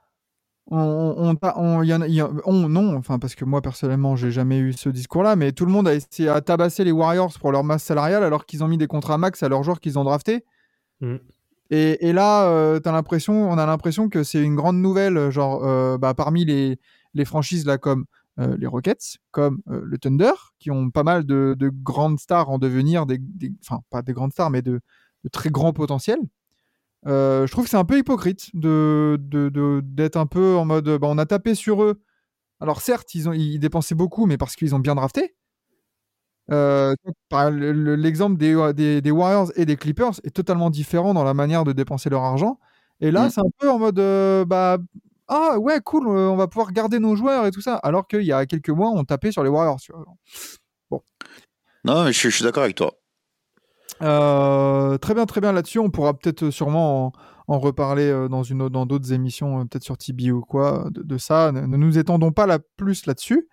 [0.74, 0.78] On,
[1.18, 4.32] on, on- y en a- y en- on- non, enfin, parce que moi personnellement, j'ai
[4.32, 7.52] jamais eu ce discours-là, mais tout le monde a essayé à tabasser les Warriors pour
[7.52, 10.06] leur masse salariale alors qu'ils ont mis des contrats max à leurs joueurs qu'ils ont
[10.06, 10.46] draftés.
[11.02, 11.16] Mm.
[11.72, 15.62] Et, et là, euh, t'as l'impression, on a l'impression que c'est une grande nouvelle, genre
[15.66, 16.80] euh, bah, parmi les,
[17.16, 18.06] les franchises là comme
[18.40, 22.50] euh, les Rockets, comme euh, le Thunder, qui ont pas mal de, de grandes stars
[22.50, 24.82] en devenir, des, des- enfin pas des grandes stars, mais de,
[25.24, 26.20] de très grands potentiels.
[27.08, 29.18] Euh, je trouve que c'est un peu hypocrite de
[29.84, 32.02] d'être un peu en mode, bah, on a tapé sur eux.
[32.62, 35.36] Alors certes, ils ont ils dépensaient beaucoup, mais parce qu'ils ont bien drafté.
[37.32, 41.72] L'exemple des, des, des Warriors et des Clippers est totalement différent dans la manière de
[41.72, 42.60] dépenser leur argent.
[43.00, 43.30] Et là, Mm.
[43.30, 43.96] c'est un peu en mode
[44.48, 44.78] bah
[45.34, 47.76] ah ouais cool, euh, on va pouvoir garder nos joueurs et tout ça.
[47.78, 49.80] Alors qu'il y a quelques mois, on tapait sur les Warriors.
[49.80, 51.04] tu vois.
[51.86, 52.94] Non, mais je, suis d'accord avec toi.
[54.02, 55.80] Euh, très bien, très bien là-dessus.
[55.80, 57.12] On pourra peut-être euh, sûrement en,
[57.48, 61.54] en reparler dans une dans d'autres émissions, peut-être sur Tibi ou quoi, de, de ça.
[61.54, 63.48] Ne, ne nous étendons pas là, plus là-dessus,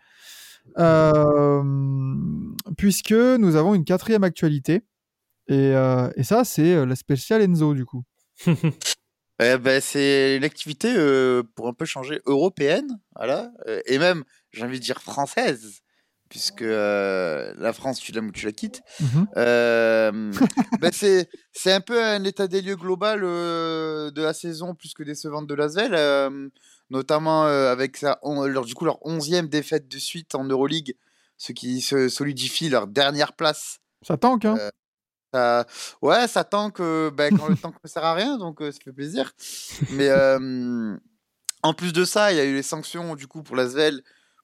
[0.79, 1.63] Euh,
[2.77, 4.83] puisque nous avons une quatrième actualité.
[5.47, 8.03] Et, euh, et ça, c'est la spéciale Enzo, du coup.
[9.41, 14.25] Eh ben, c'est une activité euh, pour un peu changer européenne, voilà, euh, et même,
[14.53, 15.81] j'ai envie de dire française,
[16.29, 18.83] puisque euh, la France, tu l'aimes ou tu la quittes.
[19.01, 19.29] Mhm.
[19.37, 20.33] Euh,
[20.81, 24.93] ben, c'est c'est un peu un état des lieux global euh, de la saison plus
[24.93, 26.41] que décevante de Lasvel,
[26.91, 30.97] notamment avec sa, on- leur, du coup leur onzième défaite de suite en Euroleague,
[31.37, 34.59] ce qui se solidifie leur dernière place Ça tank, hein
[35.35, 35.67] Euh, ça-
[36.03, 38.79] ouais, ça tank euh, ben, quand le tank ne sert à rien, donc euh, ça
[38.83, 39.33] fait plaisir.
[39.93, 40.97] Mais euh,
[41.63, 44.03] en plus de ça, il y a eu les sanctions du coup pour l'Asvel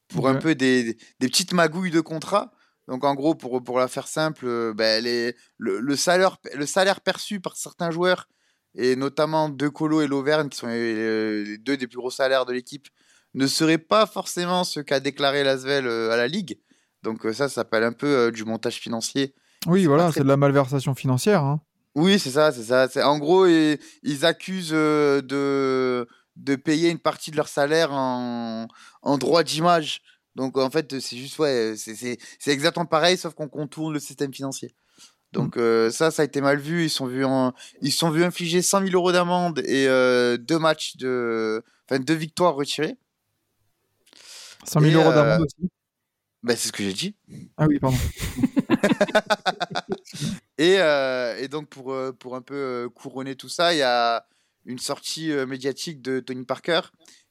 [0.08, 2.52] pour un peu des, des petites magouilles de contrat.
[2.88, 6.66] Donc en gros, pour, pour la faire simple, euh, ben, les, le, le salaire, le
[6.66, 8.28] salaire perçu par certains joueurs,
[8.74, 12.44] et notamment De Colo et Lauvergne, qui sont les, les deux des plus gros salaires
[12.44, 12.88] de l'équipe,
[13.32, 16.60] ne serait pas forcément ce qu'a déclaré l'Asvel euh, à la Ligue.
[17.02, 19.34] Donc euh, ça, ça s'appelle un peu euh, du montage financier
[19.66, 21.42] Oui, voilà, c'est de la malversation financière.
[21.42, 21.61] hein.
[21.94, 22.88] oui, c'est ça, c'est ça.
[22.88, 27.92] C'est en gros, ils, ils accusent euh, de de payer une partie de leur salaire
[27.92, 28.66] en,
[29.03, 30.03] en droit d'image.
[30.35, 34.74] Donc en fait, c'est juste ouais, c'est exactement pareil, sauf qu'on contourne le système financier.
[35.31, 36.85] Donc euh, ça, ça a été mal vu.
[36.85, 40.59] Ils sont vus en, ils sont vus infliger 100 000 euros d'amende et euh, deux
[40.59, 42.96] matchs de, enfin deux victoires retirées.
[44.64, 45.70] 100 000 Et, euros euh, d'amende aussi.
[46.42, 47.14] Ben, c'est ce que j'ai dit.
[47.57, 47.96] Ah oui, pardon.
[50.58, 53.82] Et, euh, et donc, pour, euh, pour un peu euh, couronner tout ça, il y
[53.82, 54.26] a
[54.66, 56.80] une sortie médiatique de Tony Parker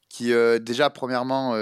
[0.08, 1.56] qui, déjà, premièrement,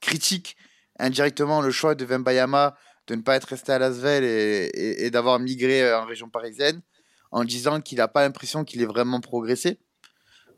[0.00, 0.56] critique
[0.98, 2.74] indirectement le choix de Vembayama
[3.06, 6.82] de ne pas être resté à Lasvel et, et, d'avoir migré en région parisienne
[7.30, 9.78] en disant qu'il n'a pas l'impression qu'il ait vraiment progressé.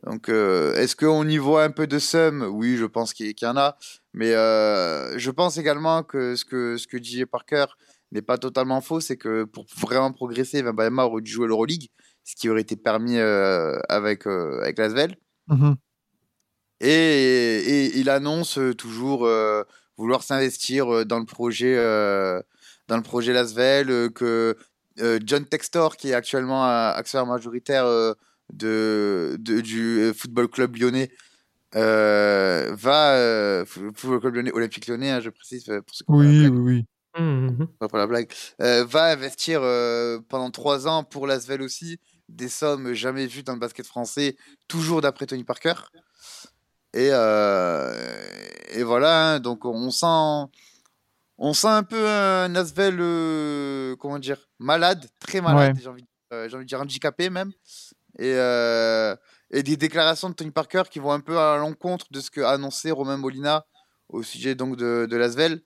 [0.04, 2.40] Donc, est-ce qu'on y voit un peu de somme?
[2.50, 3.76] Oui, je pense qu'il y en a.
[4.14, 7.66] Mais je pense également que ce que, ce que DJ Parker
[8.12, 11.88] n'est pas totalement faux, c'est que pour vraiment progresser, Vembayama aurait dû jouer l'Euroleague,
[12.24, 15.16] ce qui aurait été permis euh, avec, euh, avec Lasvel.
[15.48, 15.76] Mhm.
[16.80, 19.62] Et, et il annonce euh, toujours euh,
[19.96, 21.74] vouloir s'investir dans le projet,
[22.88, 24.56] dans le projet Lasvel, que
[25.24, 27.86] John Textor, qui est actuellement actionnaire majoritaire
[28.52, 31.10] de, de- du Football Club Lyonnais,
[31.72, 36.58] va Fo- Football Club Lyonnais, Olympique Lyonnais, hein, je précise pour ceux qui Oui, oui,
[36.58, 36.84] oui.
[37.18, 37.68] Mhm.
[37.78, 41.98] pas pour la blague, euh, va investir euh, pendant trois ans pour l'Asvel aussi,
[42.28, 44.36] des sommes jamais vues dans le basket français,
[44.68, 45.74] toujours d'après Tony Parker.
[46.92, 47.92] Et, euh,
[48.70, 50.50] et voilà, hein, donc on sent,
[51.38, 52.96] on sent un peu un Asvel,
[53.98, 55.82] comment dire, malade, très malade, Ouais.
[55.82, 57.52] j'ai envie, de dire handicapé même.
[58.18, 58.32] Et,
[59.50, 62.40] et des déclarations de Tony Parker qui vont un peu à l'encontre de ce que
[62.40, 63.66] annonçait Romain Molina
[64.08, 65.60] au sujet donc de, de l'Asvel.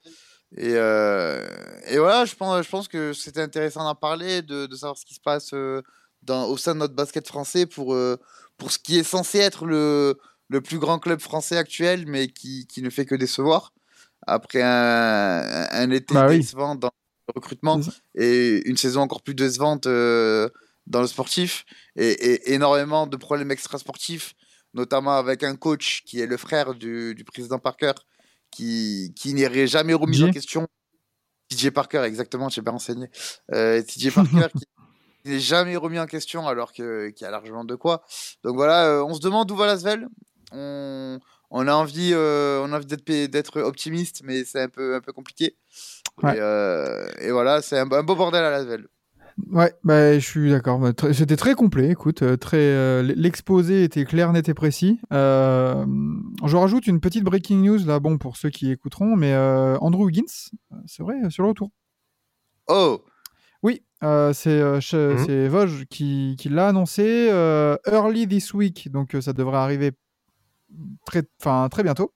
[0.56, 1.46] Et, euh,
[1.86, 5.04] et voilà, je pense, je pense que c'était intéressant d'en parler, de, de savoir ce
[5.04, 5.82] qui se passe euh,
[6.22, 8.16] dans, au sein de notre basket français pour, euh,
[8.58, 12.66] pour ce qui est censé être le, le plus grand club français actuel, mais qui,
[12.66, 13.72] qui ne fait que décevoir
[14.26, 16.38] après un, un été Bah oui.
[16.38, 16.90] décevant dans
[17.28, 17.80] le recrutement
[18.16, 20.48] et une saison encore plus décevante euh,
[20.86, 21.64] dans le sportif
[21.96, 24.34] et, et énormément de problèmes extrasportifs,
[24.74, 27.92] notamment avec un coach qui est le frère du, du président Parker
[28.50, 30.66] qui, qui n'irait jamais remis en question.
[31.48, 33.10] TJ Parker, exactement, j'ai bien renseigné.
[33.52, 34.48] Euh, TJ Parker
[35.22, 38.02] qui n'est jamais remis en question alors qu'il y a largement de quoi.
[38.44, 40.08] Donc voilà, euh, on se demande où va Lasvel.
[40.52, 41.18] On,
[41.50, 45.12] on a envie, euh, on a envie d'être, optimiste, mais c'est un peu, un peu
[45.12, 45.56] compliqué.
[46.22, 46.36] Ouais.
[46.36, 48.86] Et, euh, et voilà, c'est un, un beau bordel à Lasvel.
[49.50, 50.78] Ouais, bah, je suis d'accord.
[50.78, 51.90] Bah, C'était très complet.
[51.90, 55.00] Écoute, euh, très, euh, l'exposé était clair, net et précis.
[55.12, 55.84] Euh,
[56.44, 60.04] je rajoute une petite breaking news là, bon pour ceux qui écouteront, mais euh, Andrew
[60.04, 60.22] Wiggins,
[60.72, 61.70] euh, c'est vrai, sur le retour.
[62.68, 63.02] Oh,
[63.62, 69.20] Oui, euh, c'est c'est Vosges qui, qui l'a annoncé euh, early this week, donc euh,
[69.20, 69.92] ça devrait arriver
[71.04, 72.12] très, enfin, très bientôt.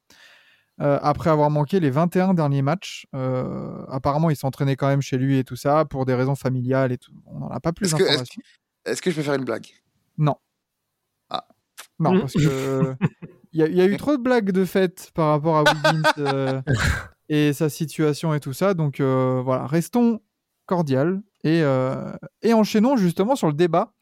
[0.80, 5.18] Euh, après avoir manqué les 21 derniers matchs, Euh, apparemment il s'entraînait quand même chez
[5.18, 7.12] lui et tout ça pour des raisons familiales et tout.
[7.26, 8.42] On n'en a pas plus Est-ce que- est-ce d'informations.
[8.84, 9.66] est-ce que je peux faire une blague?
[10.18, 10.34] Non.
[11.30, 11.46] Ah.
[12.00, 12.20] Non, Mm.
[12.20, 12.96] parce que
[13.52, 15.62] il y, a- il y a eu trop de blagues de fait par rapport à
[15.62, 16.60] Wiggins euh,
[17.28, 18.74] et sa situation et tout ça.
[18.74, 20.20] Donc euh, voilà, restons
[20.66, 23.92] cordial et, euh, et enchaînons justement sur le débat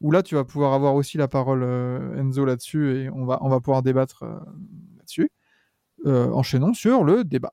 [0.00, 3.38] où là tu vas pouvoir avoir aussi la parole euh, Enzo là-dessus et on va,
[3.42, 4.38] on va pouvoir débattre euh,
[4.96, 5.28] là-dessus.
[6.06, 7.52] Euh, enchaînons sur le débat.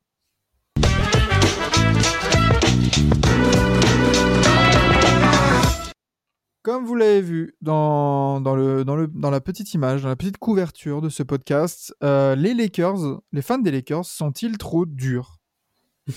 [6.62, 10.16] Comme vous l'avez vu dans, dans, le, dans, le, dans la petite image, dans la
[10.16, 15.38] petite couverture de ce podcast, euh, les Lakers, les fans des Lakers sont-ils trop durs?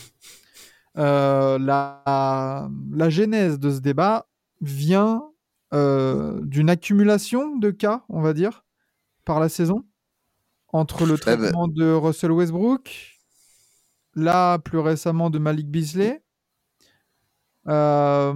[0.96, 4.26] Euh, la, la genèse de ce débat
[4.60, 5.22] vient
[5.70, 8.64] d'une accumulation de cas, on va dire,
[9.24, 9.84] par la saison,
[10.72, 13.16] entre le ben- traitement de Russell Westbrook,
[14.14, 16.22] là plus récemment de Malik Beasley,
[17.68, 18.32] euh,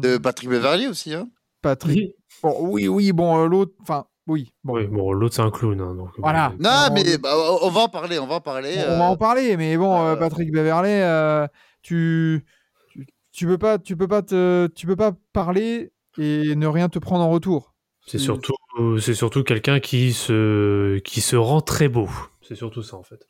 [0.00, 1.14] de Patrick Beverly aussi.
[1.14, 1.28] Hein.
[1.62, 2.14] Patrick.
[2.42, 4.74] Bon, oui, oui, bon, euh, l'autre, enfin, oui, bon.
[4.74, 5.78] Oui, bon, l'autre c'est un clown.
[5.80, 6.50] hein, donc, Voilà.
[6.50, 7.30] bon, Non, mais bah,
[7.62, 8.76] on va en parler, on va en parler.
[8.88, 11.46] On va en euh, parler, mais bon, euh, Patrick Beverley, euh,
[11.82, 12.44] tu,
[12.90, 16.88] tu, tu peux pas, tu peux pas te, tu peux pas parler et ne rien
[16.88, 17.69] te prendre en retour.
[18.06, 18.54] C'est surtout,
[19.00, 22.08] c'est surtout quelqu'un qui se, qui se rend très beau.
[22.42, 23.28] C'est surtout ça en fait.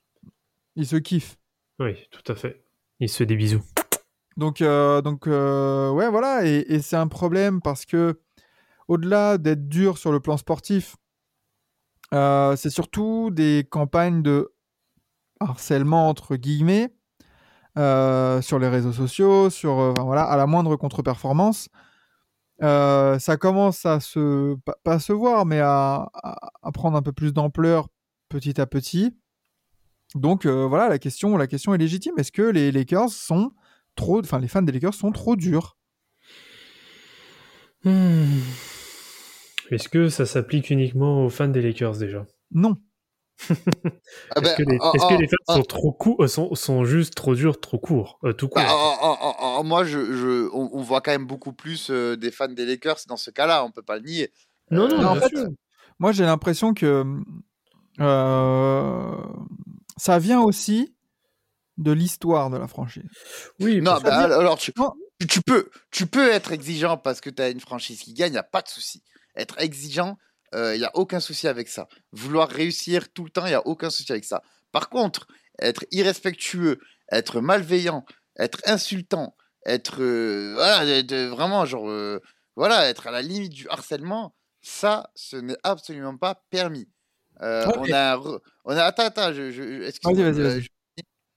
[0.76, 1.36] il se kiffe.
[1.78, 2.64] Oui, tout à fait.
[3.00, 3.62] Il se fait des bisous.
[4.36, 8.20] Donc, euh, donc euh, ouais, voilà, et, et c'est un problème parce que
[8.88, 10.96] au-delà d'être dur sur le plan sportif,
[12.14, 14.52] euh, c'est surtout des campagnes de
[15.40, 16.92] harcèlement entre guillemets
[17.76, 21.68] sur les réseaux sociaux, sur voilà, à la moindre contre-performance.
[22.62, 26.96] Euh, ça commence à se pas, pas à se voir, mais à, à- à prendre
[26.96, 27.88] un peu plus d'ampleur
[28.28, 29.16] petit à petit.
[30.14, 32.14] Donc euh, voilà, la question, la question est légitime.
[32.18, 33.52] Est-ce que les Lakers sont
[33.96, 35.76] trop, enfin les fans des Lakers sont trop durs?
[37.84, 38.40] Hmm.
[39.70, 42.26] Est-ce que ça s'applique uniquement aux fans des Lakers déjà?
[42.50, 42.76] Non.
[43.48, 46.28] Ah Est-ce ben, que les, en- est-ce que les fans en- sont trop courts, euh,
[46.28, 50.70] sont, sont juste trop durs, trop courts, euh, tout court bah, moi, je, je, on,
[50.72, 53.70] on voit quand même beaucoup plus euh, des fans des Lakers dans ce cas-là, on
[53.70, 54.32] peut pas le nier.
[54.70, 55.48] Non, non, Euh, en bien fait, sûr.
[55.98, 57.04] Moi, j'ai l'impression que
[58.00, 59.16] euh,
[59.96, 60.94] ça vient aussi
[61.78, 63.08] de l'histoire de la franchise.
[63.58, 64.92] Oui, Non, bah, alors tu, Non.
[65.46, 68.38] peux, tu peux être exigeant parce que tu as une franchise qui gagne, il n'y
[68.38, 69.02] a pas de souci.
[69.36, 70.18] Être exigeant,
[70.54, 71.86] il n'y a aucun souci avec ça.
[72.12, 74.42] Vouloir réussir tout le temps, il n'y a aucun souci avec ça.
[74.72, 75.26] Par contre,
[75.60, 76.78] être irrespectueux,
[77.12, 78.04] être malveillant,
[78.38, 79.36] être insultant,
[79.66, 82.20] être euh, voilà, vraiment genre euh,
[82.56, 86.88] voilà, être à la limite du harcèlement, ça, ce n'est absolument pas permis.
[87.42, 90.60] Euh, Ouais, on mais- a, re- on a, attends, attends, je, je, euh,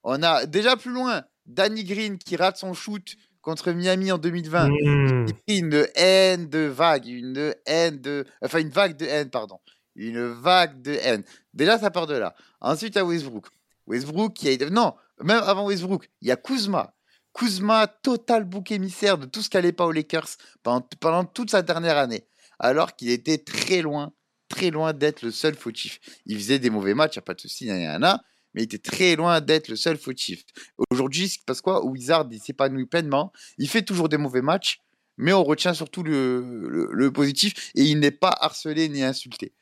[0.04, 4.70] on a déjà plus loin Danny Green qui rate son shoot contre Miami en 2020.
[4.70, 5.26] Hmm.
[5.28, 8.26] Il prit une haine de vague, une haine de.
[8.42, 9.60] Enfin, une vague de haine, pardon.
[9.96, 11.24] Une vague de haine.
[11.54, 12.34] Déjà, ça part de là.
[12.62, 13.46] Ensuite, il y a Westbrook.
[13.86, 14.70] Westbrook qui a.
[14.72, 16.96] Non, même avant Westbrook, il y a Kuzma.
[17.34, 21.52] Kuzma, total bouc émissaire de tout ce qui n'allait pas aux Lakers pendant, pendant toute
[21.52, 22.26] sa dernière année.
[22.60, 24.14] Alors qu'il était très loin,
[24.48, 26.00] très loin d'être le seul fautif.
[26.26, 28.78] Il faisait des mauvais matchs, il n'y a pas de souci, nanana, mais il était
[28.78, 30.44] très loin d'être le seul fautif.
[30.92, 31.86] Aujourd'hui, ce qui se passe quoi?
[31.86, 33.32] Wizard, s'épanouit pleinement.
[33.58, 34.80] Il fait toujours des mauvais matchs,
[35.18, 39.54] mais on retient surtout le, le- positif et il n'est pas harcelé ni insulté.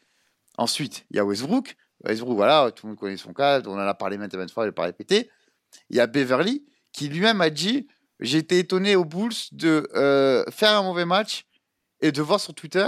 [0.57, 1.75] Ensuite, il y a Westbrook.
[2.05, 4.51] Westbrook, voilà, tout le monde connaît son cas, on en a parlé maintes et maintes
[4.51, 5.29] fois, je ne vais pas répéter.
[5.89, 7.87] Il y a Beverly qui lui-même a dit
[8.19, 11.45] J'ai été étonné aux Bulls de euh, faire un mauvais match
[12.01, 12.87] et de voir sur Twitter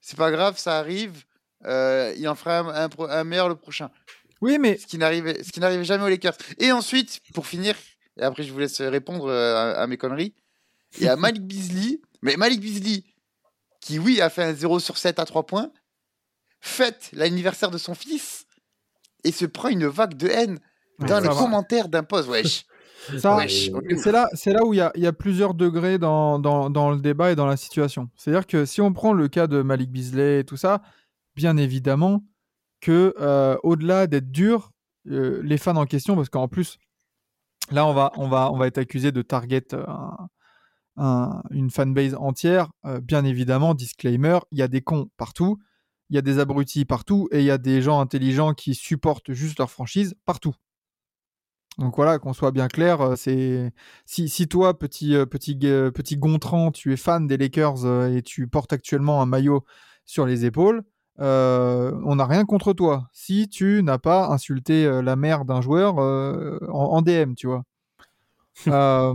[0.00, 1.24] C'est pas grave, ça arrive,
[1.64, 3.90] euh, il en fera un meilleur le prochain
[4.42, 6.36] Oui, mais ce qui n'arrivait, ce qui n'arrivait jamais aux Lakers.
[6.58, 7.76] Et ensuite, pour finir,
[8.18, 10.34] et après je vous laisse répondre euh, à, à mes conneries,
[10.98, 13.04] il y a Malik Beasley, mais Malik Beasley,
[13.80, 15.70] qui oui a fait un 0 sur 7 à 3 points,
[16.60, 18.44] fête l'anniversaire de son fils
[19.24, 20.58] et se prend une vague de haine
[20.98, 21.34] dans les va.
[21.34, 22.28] commentaires d'un post.
[22.28, 22.66] Wesh.
[23.18, 23.70] ça, Wesh.
[23.96, 26.68] c'est là, c'est là où il y a, il y a plusieurs degrés dans, dans,
[26.68, 28.10] dans le débat et dans la situation.
[28.16, 30.82] C'est-à-dire que si on prend le cas de Malik Beasley et tout ça,
[31.34, 32.24] bien évidemment
[32.82, 34.72] que euh, au-delà d'être dur,
[35.08, 36.78] euh, les fans en question, parce qu'en plus,
[37.70, 40.28] là on va, on va, être accusé de target euh, un-
[40.96, 42.68] un- une fanbase entière.
[43.02, 45.58] Bien évidemment, disclaimer, il y a des cons partout,
[46.10, 49.32] il y a des abrutis partout, et il y a des gens intelligents qui supportent
[49.32, 50.54] juste leur franchise partout.
[51.78, 53.72] Donc voilà, qu'on soit bien clair, c'est
[54.04, 58.74] si, si toi, petit, petit, petit Gontran, tu es fan des Lakers et tu portes
[58.74, 59.64] actuellement un maillot
[60.04, 60.82] sur les épaules,
[61.20, 63.08] euh, on n'a rien contre toi.
[63.12, 67.46] Si tu n'as pas insulté euh, la mère d'un joueur euh, en, en DM, tu
[67.46, 67.62] vois.
[68.68, 69.14] Euh,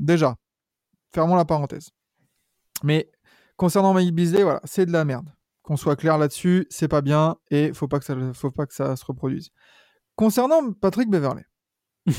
[0.00, 0.34] déjà,
[1.14, 1.90] fermons la parenthèse.
[2.82, 3.08] Mais
[3.56, 5.32] concernant Mike Beasley, voilà, c'est de la merde.
[5.62, 8.74] Qu'on soit clair là-dessus, c'est pas bien et faut pas que ça, faut pas que
[8.74, 9.50] ça se reproduise.
[10.16, 11.46] Concernant Patrick Beverley,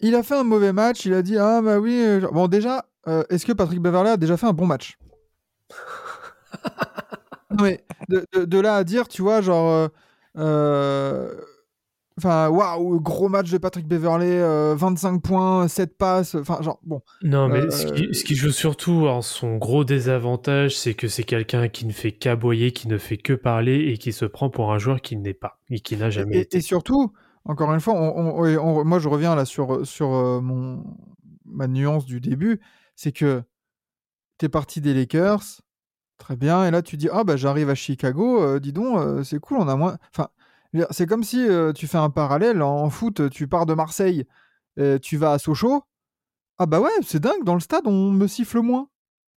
[0.00, 1.06] il a fait un mauvais match.
[1.06, 2.20] Il a dit ah bah oui.
[2.32, 2.84] Bon déjà,
[3.30, 4.98] est-ce que Patrick Beverley a déjà fait un bon match?
[7.60, 9.88] Mais de, de- de là à dire, tu vois, genre, euh,
[10.38, 11.34] euh,
[12.18, 17.00] enfin waouh, gros match de Patrick Beverley, euh, 25 points, 7 passes, enfin genre bon.
[17.22, 21.08] Non, mais Euh, ce, qui, ce qui joue surtout en son gros désavantage, c'est que
[21.08, 24.50] c'est quelqu'un qui ne fait qu'aboyer, qui ne fait que parler et qui se prend
[24.50, 26.58] pour un joueur qui n'est pas et qui n'a jamais Et, été.
[26.58, 27.12] et surtout,
[27.44, 30.84] encore une fois, on- on- ouais, on- moi je reviens là sur, sur euh, mon,
[31.46, 32.60] ma nuance du début,
[32.96, 33.42] c'est que
[34.38, 35.62] tu es parti des Lakers,
[36.20, 39.24] très bien, et là tu dis, ah bah j'arrive à Chicago, euh, dis donc, euh,
[39.24, 39.98] c'est cool, on a moins...
[40.14, 40.28] Enfin,
[40.90, 44.26] c'est comme si euh, tu fais un parallèle, en foot, tu pars de Marseille,
[45.02, 45.82] tu vas à Sochaux,
[46.58, 48.88] ah bah ouais, c'est dingue, dans le stade, on me siffle moins.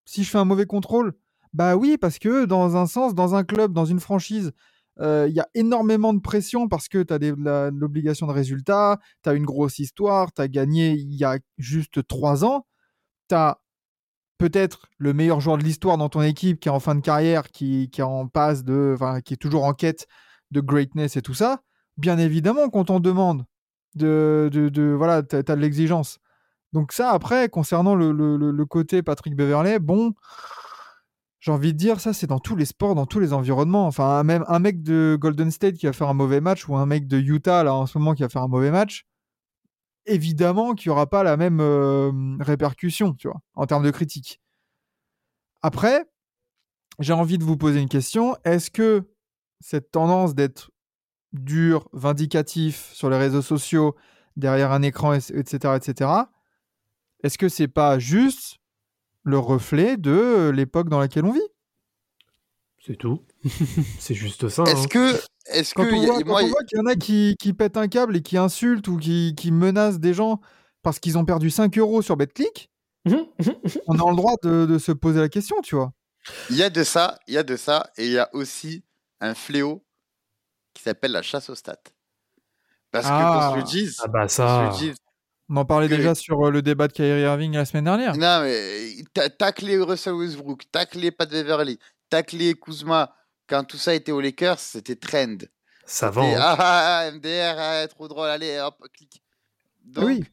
[0.05, 1.13] Si je fais un mauvais contrôle,
[1.53, 4.51] bah oui, parce que dans un sens, dans un club, dans une franchise,
[4.99, 9.33] il y a énormément de pression parce que tu as l'obligation de résultat, tu as
[9.33, 12.67] une grosse histoire, tu as gagné il y a juste trois ans,
[13.27, 13.59] tu as
[14.37, 17.49] peut-être le meilleur joueur de l'histoire dans ton équipe qui est en fin de carrière,
[17.49, 20.07] qui, en passe de, qui est toujours en quête
[20.51, 21.61] de greatness et tout ça.
[21.97, 23.45] Bien évidemment qu'on t'en demande
[23.95, 26.19] de, de, de voilà, tu as, de l'exigence.
[26.73, 30.13] Donc ça, après, concernant le- le côté Patrick Beverley, bon,
[31.39, 33.85] j'ai envie de dire, ça, c'est dans tous les sports, dans tous les environnements.
[33.85, 36.85] Enfin, même un mec de Golden State qui va faire un mauvais match ou un
[36.85, 39.05] mec de Utah, là, en ce moment, qui va faire un mauvais match,
[40.05, 44.41] évidemment qu'il n'y aura pas la même euh, répercussion, tu vois, en termes de critique.
[45.61, 46.05] Après,
[46.99, 48.35] j'ai envie de vous poser une question.
[48.43, 49.09] Est-ce que
[49.59, 50.71] cette tendance d'être
[51.31, 53.95] dur, vindicatif sur les réseaux sociaux,
[54.35, 56.09] derrière un écran, et- etc., etc.,
[57.23, 58.57] est-ce que c'est pas juste
[59.23, 61.47] le reflet de l'époque dans laquelle on vit?
[62.85, 63.21] C'est tout.
[63.99, 64.63] c'est juste ça.
[64.63, 64.87] Est-ce hein.
[64.89, 66.85] que, est-ce Quand que, on y a- voit, quand moi, on voit qu'il y en
[66.85, 70.39] a qui, qui pètent un câble et qui insultent ou qui, qui menacent des gens
[70.81, 72.69] parce qu'ils ont perdu 5 euros sur BetClick,
[73.05, 75.91] on a le droit de, de se poser la question, tu vois.
[76.49, 78.83] il y a de ça, il y a de ça, et il y a aussi
[79.21, 79.85] un fléau
[80.73, 81.75] qui s'appelle la chasse aux stats.
[82.91, 83.19] Parce Ah.
[83.19, 83.97] que qu'on se le dise.
[84.03, 84.71] Ah bah se ça.
[84.77, 84.95] dise.
[85.49, 88.15] On en parlait Que- déjà sur euh, le débat de Kyrie Irving la semaine dernière.
[88.15, 91.79] Non, mais ta- tacler Russell Westbrook, tacler Pat Beverly,
[92.09, 93.13] tacler Kuzma,
[93.47, 95.37] quand tout ça était aux Lakers, c'était trend.
[95.85, 96.33] Ça vend.
[96.33, 96.37] hein.
[96.39, 99.21] ah, ah, ah, MDR, ah, trop drôle, allez, hop, clic.
[99.83, 100.23] Donc, oui.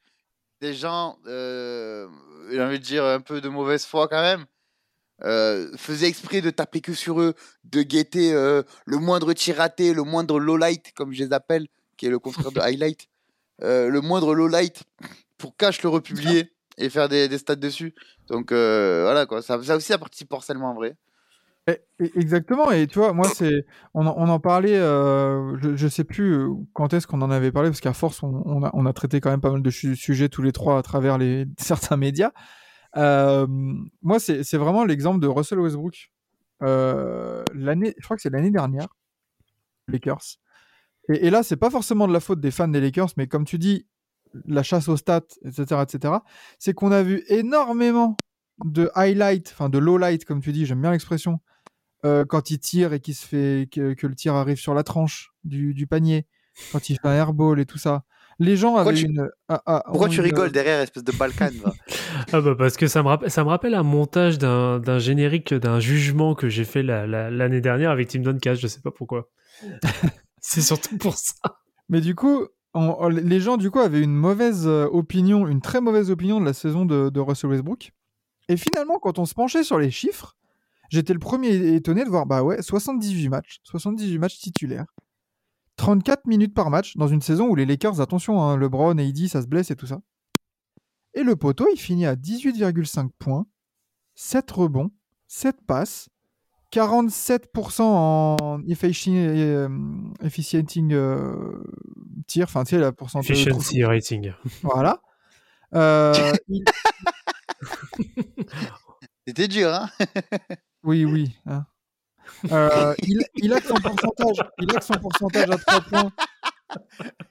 [0.60, 2.06] des gens, euh,
[2.50, 4.46] j'ai envie de dire un peu de mauvaise foi quand même,
[5.22, 7.34] euh, faisaient exprès de taper que sur eux,
[7.64, 11.66] de guetter euh, le moindre tir raté, le moindre low light, comme je les appelle,
[11.96, 13.08] qui est le contraire de highlight,
[13.60, 14.84] le moindre low light
[15.36, 17.94] pour cash le republier et faire des, des stats dessus.
[18.28, 20.96] Donc voilà quoi, ça, ça aussi ça participe au harcèlement en vrai.
[21.70, 23.64] Eh, eh, Exactement, et tu vois, moi, c'est,
[23.94, 27.68] on, en- parlait, euh, je, je sais plus euh, quand est-ce qu'on en avait parlé,
[27.70, 30.52] parce qu'à force, on, a, traité quand même pas mal de su- sujets tous les
[30.52, 31.18] trois à travers
[31.58, 32.32] certains médias.
[32.96, 33.46] Euh,
[34.02, 36.10] moi, c'est vraiment l'exemple de Russell Westbrook.
[36.60, 38.88] Je crois que c'est l'année dernière,
[39.88, 40.38] Lakers.
[41.08, 43.44] Et, et là, c'est pas forcément de la faute des fans des Lakers, mais comme
[43.44, 43.86] tu dis,
[44.46, 46.14] la chasse aux stats, etc., etc.
[46.58, 48.16] C'est qu'on a vu énormément
[48.64, 51.40] de highlight, enfin de low light, comme tu dis, j'aime bien l'expression,
[52.04, 54.82] euh, quand il tire et qu'il se fait que, que le tir arrive sur la
[54.82, 56.26] tranche du, du panier,
[56.72, 58.04] quand il fait un airball et tout ça.
[58.38, 59.28] Les gens Pourquoi avaient tu- une.
[59.48, 61.50] ah, ah, Pourquoi tu une- rigoles derrière, espèce de Balkan
[62.32, 65.52] Ah bah parce que ça me rappelle, ça me rappelle un montage d'un d'un générique
[65.52, 68.90] d'un jugement que j'ai fait la- la- l'année dernière avec Tim Duncan, je sais pas
[68.90, 69.28] pourquoi.
[70.40, 71.34] C'est surtout pour ça.
[71.90, 75.60] Mais du coup, on- on- les gens du coup avaient une mauvaise euh, opinion, une
[75.60, 77.92] très mauvaise opinion de la saison de, de Russell Westbrook.
[78.48, 80.36] Et finalement, quand on se penchait sur les chiffres,
[80.90, 84.86] j'étais le premier étonné de voir bah ouais, 78 matchs, 78 matchs titulaires,
[85.76, 89.40] 34 minutes par match dans une saison où les Lakers, attention, hein, LeBron, AD, ça
[89.40, 90.00] se blesse et tout ça.
[91.14, 93.46] Et le poteau, il finit à 18,5 points,
[94.14, 94.90] 7 rebonds,
[95.26, 96.08] 7 passes,
[96.72, 99.68] 47% en efficient, euh,
[100.22, 101.64] efficienting euh,
[102.28, 103.30] tir, enfin tu sais, la pourcentage.
[103.30, 104.32] Efficiency rating.
[104.62, 105.00] Voilà.
[105.74, 106.62] Euh, il-
[109.26, 109.88] C'était dur, hein
[110.82, 111.36] Oui, oui.
[111.46, 111.64] hein.
[112.52, 116.10] Euh, il, il a que son pourcentage, il a que son pourcentage à 3 points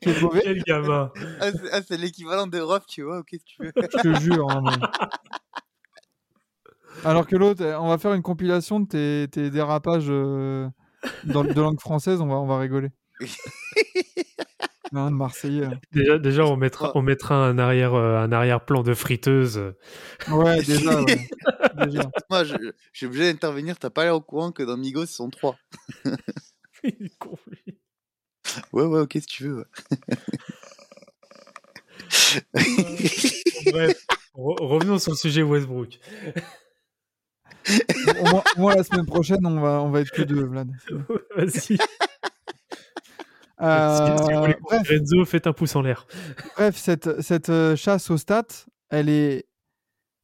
[0.01, 1.11] qui est mauvais, Quel gamin.
[1.39, 3.71] Ah, c'est ah, c'est l'équivalent de Ruff, tu vois, ok, tu veux?
[3.75, 4.49] je te jure.
[4.49, 4.85] hein, mais-
[7.05, 10.67] Alors que l'autre, on va faire une compilation de tes, tes dérapages euh,
[11.23, 12.89] dans, de langue française, on va, on va rigoler.
[14.91, 15.65] Non, de Marseillais.
[15.65, 15.79] hein.
[15.91, 19.73] Déjà, déjà on mettra, on mettra un arrière, euh, un arrière-plan de friteuse.
[20.29, 21.01] Ouais, déjà.
[21.03, 21.29] ouais.
[21.85, 22.09] Déjà.
[22.29, 25.07] Moi, je, je suis obligé d'intervenir, t'as pas l'air au courant que dans Migos, ils
[25.07, 25.55] sont trois.
[26.83, 27.77] Il est con, lui.
[28.73, 29.57] Ouais, ouais, ok, si tu veux.
[29.57, 29.65] ouais.
[33.71, 35.99] Bref, re- revenons sur le sujet Westbrook.
[38.57, 40.69] Au moins la semaine prochaine, on va, on va être que deux, Vlad.
[41.35, 41.77] Vas-y.
[43.61, 46.07] Euh, si, si vous voulez bref, Renzo, faites un pouce en l'air.
[46.55, 49.47] bref, cette, cette euh, chasse aux stats, elle est,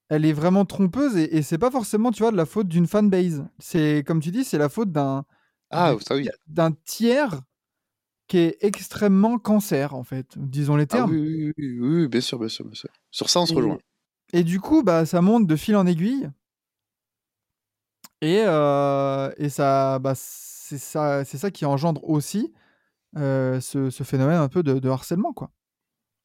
[0.09, 2.87] elle est vraiment trompeuse et, et c'est pas forcément, tu vois, de la faute d'une
[2.87, 3.45] fanbase.
[3.59, 5.25] C'est, comme tu dis, c'est la faute d'un,
[5.71, 6.29] Ah, ça oui.
[6.47, 7.41] d'un tiers
[8.27, 11.11] qui est extrêmement cancer, en fait, disons les Ah, termes.
[11.11, 12.89] oui, oui, oui, oui, oui, bien sûr, bien sûr, bien sûr.
[13.11, 13.77] Sur ça, on se Et- rejoint.
[14.33, 16.29] Et du coup, bah, ça monte de fil en aiguille.
[18.21, 22.59] Et, euh, et ça, bah, c'est ça, c'est ça qui engendre aussi euh,
[23.15, 25.51] ce, ce phénomène un peu de, harcèlement, quoi.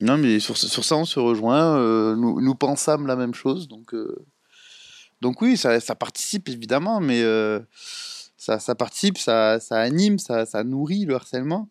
[0.01, 1.77] Non, mais sur, sur ça, on se rejoint.
[1.77, 3.69] euh, nous, nous pensâmes la même chose.
[3.69, 4.25] Donc, euh,
[5.21, 7.61] donc oui, ça, ça participe évidemment, mais euh,
[8.37, 11.69] ça, ça participe, ça, ça anime, ça, ça nourrit le harcèlement.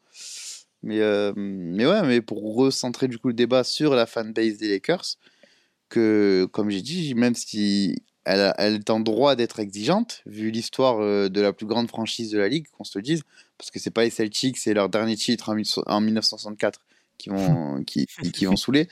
[0.83, 4.69] Mais, euh, mais ouais, mais pour recentrer du coup le débat sur la fanbase des
[4.69, 5.17] Lakers,
[5.89, 10.99] que comme j'ai dit, même si elle, elle est en droit d'être exigeante, vu l'histoire
[11.01, 13.23] euh, de la plus grande franchise de la ligue, qu'on se le dise,
[13.59, 16.79] parce que c'est pas les Celtics, c'est leur dernier titre en, mille- en 1964
[17.19, 18.87] qui vont, qui, qui- vont saouler.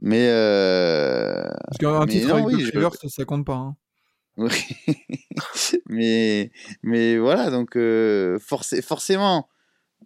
[0.00, 3.54] Mais, euh, Parce qu'un titre non, avec oui, je- Rivers, ça, ça compte pas.
[3.54, 3.76] hein.
[4.36, 4.50] oui.
[5.88, 6.50] mais,
[6.82, 9.48] mais voilà, donc euh, forcé- forcément,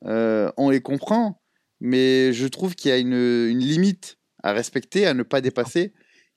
[0.05, 1.43] euh, on les comprend,
[1.81, 5.93] mais je trouve qu'il y a une, une limite à respecter, à ne pas dépasser,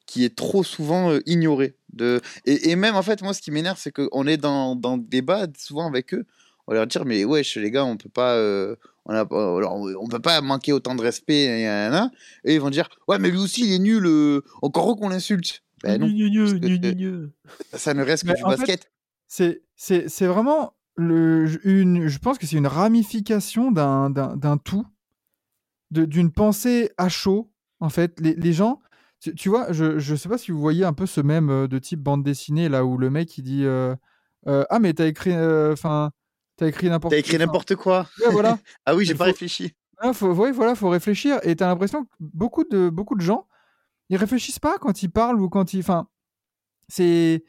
[0.05, 1.75] qui est trop souvent euh, ignorée.
[1.93, 2.21] De...
[2.45, 5.01] Et, et même, en fait, moi, ce qui m'énerve, c'est qu'on est dans, dans le
[5.03, 6.25] débat souvent avec eux.
[6.67, 9.75] On va leur dire, mais wesh, les gars, on peut pas, euh, on, a, alors,
[9.75, 11.47] on peut pas manquer autant de respect.
[11.47, 12.11] nanana.
[12.43, 15.63] Et ils vont dire, ouais, mais lui aussi, il est nul, euh, encore qu'on l'insulte.
[15.83, 16.07] Ben non,
[17.73, 18.91] ça ne reste que Mais du basket.
[19.27, 24.87] C'est, vraiment le, une, je pense que c'est une ramification d'un, tout,
[25.91, 27.51] d'une pensée à chaud.
[27.79, 28.81] En fait, les, les gens,
[29.19, 31.67] tu, tu vois, je, je sais pas si vous voyez un peu ce même euh,
[31.67, 33.95] de type bande dessinée là où le mec il dit euh,
[34.47, 36.11] euh, ah mais t'as écrit, enfin
[36.57, 38.07] t'as écrit n'importe T'as écrit enfin, n'importe quoi.
[38.25, 38.57] ouais, voilà.
[38.85, 39.73] Ah oui, j'ai pas faut- réfléchi.
[39.99, 41.39] Ah, faut, ouais, voilà, faut réfléchir.
[41.43, 43.47] Et t'as l'impression que beaucoup de, beaucoup de gens,
[44.09, 45.79] ils réfléchissent pas quand ils parlent ou quand ils.
[45.79, 46.07] Enfin,
[46.87, 47.43] c'est.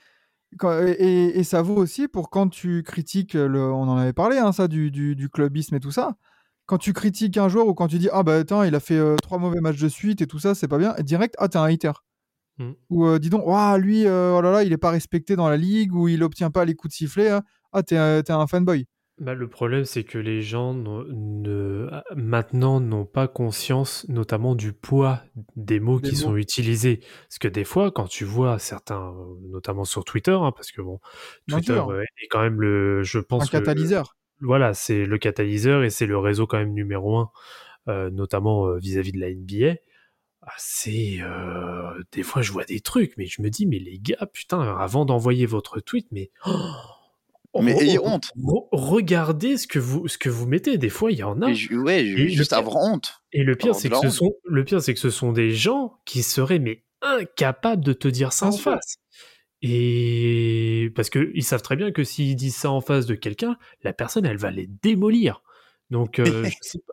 [0.59, 4.39] quand- Et, et ça vaut aussi pour quand tu critiques, le, on en avait parlé,
[4.39, 6.17] hein, ça, du, du, du clubisme et tout ça.
[6.67, 8.97] Quand tu critiques un joueur ou quand tu dis Ah bah attends, il a fait
[8.97, 11.49] euh, trois mauvais matchs de suite et tout ça, c'est pas bien, et direct, ah
[11.49, 11.93] t'es un hater.
[12.59, 12.73] Mm.
[12.91, 15.49] Ou euh, dis donc, Ouah, lui, euh, oh là là, il est pas respecté dans
[15.49, 17.43] la ligue ou il obtient pas les coups de sifflet, hein.
[17.73, 18.87] ah t'es un fanboy.
[19.19, 24.75] Bah, le problème, c'est que les gens n'ont- ne, maintenant n'ont pas conscience, notamment du
[24.75, 25.23] poids
[25.57, 26.21] des mots Des qui mots.
[26.21, 27.01] sont utilisés.
[27.29, 30.83] Parce que des fois, quand tu vois certains, euh, notamment sur Twitter, hein, parce que
[30.83, 31.01] bon,
[31.47, 31.91] Bien Twitter sûr.
[31.91, 34.17] euh, est quand même le, je pense, le- catalyseur.
[34.43, 37.31] voilà, c'est le catalyseur et c'est le réseau quand même numéro un,
[37.89, 39.77] euh, notamment euh, vis-à-vis de la NBA.
[40.43, 43.99] Ah, c'est euh, des fois je vois des trucs, mais je me dis mais les
[43.99, 46.53] gars, putain, avant d'envoyer votre tweet, mais oh,
[47.63, 48.31] Mais re- ayez honte.
[48.37, 50.79] re- regardez ce que vous ce que vous mettez.
[50.79, 51.51] Des fois, il y en a.
[51.51, 53.23] Et ouais, Et juste le- avoir honte.
[53.33, 56.01] Et le pire, c'est que ce sont le pire, c'est que ce sont des gens
[56.05, 58.73] qui seraient mais incapables de te dire ça en sûr.
[58.73, 58.97] face.
[59.63, 63.57] Et parce que ils savent très bien que s'ils disent ça en face de quelqu'un,
[63.83, 65.43] la personne, elle va les démolir.
[65.91, 66.43] Donc, euh,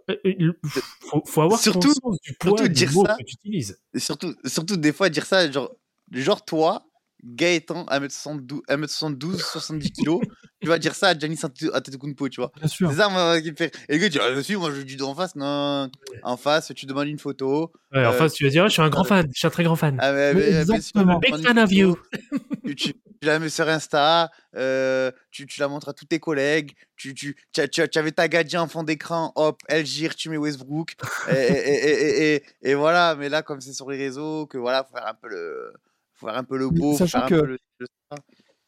[0.08, 0.54] pas, euh, euh,
[1.02, 3.16] faut, faut avoir Surtout- conscience du poids surtout dire ça.
[3.20, 3.80] que tu utilises.
[3.96, 5.72] Et surtout, surtout des fois dire ça, genre,
[6.12, 6.86] genre toi,
[7.24, 10.20] Gaëtan, 1m72, 1m72 70 kg,
[10.64, 12.52] tu vas dire ça à Giannis Antetokounmpo, tu vois.
[12.58, 12.90] Bien sûr.
[12.90, 13.76] C'est ça, moi, qui me fait.
[13.90, 15.90] Et le gars dit, ah, si, moi, je dis en face, non.
[16.24, 17.72] En face, tu demandes une photo.
[17.92, 19.38] Ouais, en Euh, face, tu vas dire, Ah, je suis un grand euh, fan, je
[19.38, 19.98] suis un très grand fan.
[20.02, 21.20] Ah, mais, Mais exactement.
[21.20, 21.96] tu Big fan of you.
[22.76, 22.94] Tu,
[23.28, 27.36] la mets sur Insta, euh, tu, tu la montres à tous tes collègues, tu, tu,
[27.54, 30.96] tu, tu avais ta gadget en fond d'écran, hop, elle gire, tu mets Westbrook,
[31.30, 34.58] et, et, et, et, et- et voilà, mais là, comme c'est sur les réseaux, que
[34.58, 35.72] voilà, faut faire un peu le,
[36.16, 37.88] faut faire un peu le beau, faut sachant faire un que- peu le, le-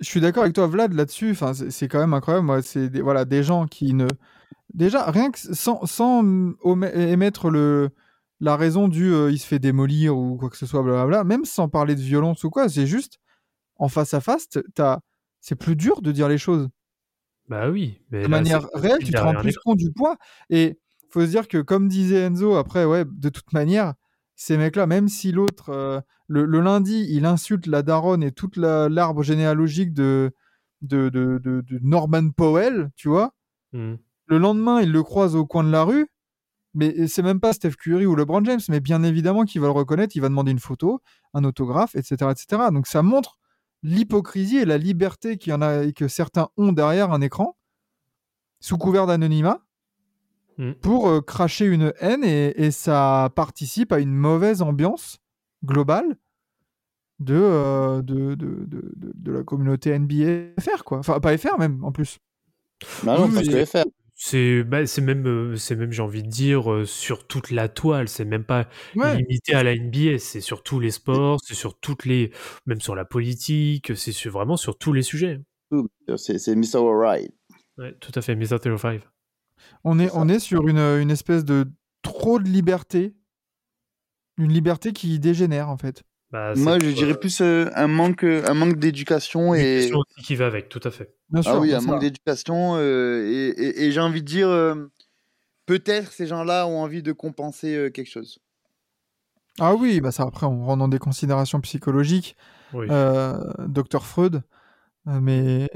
[0.05, 1.31] Je suis d'accord avec toi, Vlad, là-dessus.
[1.31, 2.45] Enfin, c'est quand même incroyable.
[2.45, 4.05] Moi, c'est des, voilà, des gens qui ne.
[4.71, 6.23] Déjà, rien que sans, sans
[6.93, 7.89] émettre le,
[8.39, 11.43] la raison du euh, il se fait démolir ou quoi que ce soit, blablabla, même
[11.43, 13.17] sans parler de violence ou quoi, c'est juste
[13.77, 14.99] en face à face, t'as-
[15.41, 16.69] c'est plus dur de dire les choses.
[17.47, 17.99] Bah oui.
[18.11, 20.17] Mais de là, manière réelle, tu te rends plus compte du poids.
[20.51, 20.79] Et
[21.09, 23.93] faut se dire que, comme disait Enzo, après, ouais, de toute manière,
[24.35, 28.57] ces mecs-là, même si l'autre, euh, le, le lundi, il insulte la daronne et toute
[28.57, 30.31] la- l'arbre généalogique de,
[30.81, 33.33] de, de, de- de Norman Powell, tu vois,
[33.73, 33.95] Hmm.
[34.27, 36.07] le lendemain, il le croise au coin de la rue.
[36.77, 39.71] Mais c'est même pas Steph Curry ou LeBron James, mais bien évidemment qu'il va le
[39.71, 41.01] reconnaître, il va demander une photo,
[41.33, 42.69] un autographe, etc., etc.
[42.71, 43.37] Donc ça montre
[43.81, 47.55] l'hypocrisie et la liberté qu'il y en a et que certains ont derrière un écran,
[48.59, 49.61] sous couvert d'anonymat,
[50.57, 50.71] Mm.
[50.81, 55.19] pour euh, cracher une haine et, et ça participe à une mauvaise ambiance
[55.65, 56.15] globale
[57.19, 60.99] de, euh, de, de, de, de- de la communauté NBA FR, quoi.
[60.99, 62.19] Enfin, pas FR même, en plus.
[63.03, 63.85] Bah non, oui, que c'est- faire.
[64.17, 67.67] C'est bah, c'est même, euh, c'est même j'ai envie de dire, euh, sur toute la
[67.67, 68.07] toile.
[68.07, 69.17] C'est même pas Ouais.
[69.17, 70.19] limité à la NBA.
[70.19, 72.31] C'est sur tous les sports, c'est sur toutes les,
[72.65, 75.41] même sur la politique, c'est sur- vraiment sur tous les sujets.
[76.15, 76.77] C'est c'est Mr.
[76.77, 77.29] Alright.
[77.77, 78.35] Ouais, tout à fait.
[78.35, 78.57] Mr.
[78.77, 79.01] 05.
[79.83, 81.67] On est, on est sur une, une espèce de
[82.01, 83.15] trop de liberté.
[84.37, 86.03] Une liberté qui dégénère, en fait.
[86.31, 89.89] Bah, Moi, je euh, dirais plus euh, un manque, un manque d'éducation et.
[89.93, 91.15] aussi qui va avec, tout à fait.
[91.29, 91.51] Bien sûr.
[91.53, 92.75] Ah oui, un manque d'éducation.
[92.75, 94.75] euh, et et- et j'ai envie de dire, euh,
[95.65, 98.39] peut-être ces gens-là ont envie de compenser euh, quelque chose.
[99.59, 102.35] Ah oui, bah ça après on rentre dans des considérations psychologiques,
[102.73, 102.87] Oui.
[102.89, 103.37] euh,
[103.67, 104.43] docteur Freud,
[105.07, 105.69] euh, mais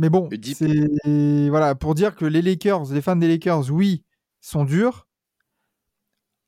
[0.00, 4.02] mais bon, c'est voilà pour dire que les Lakers, les fans des Lakers, oui,
[4.40, 5.06] sont durs.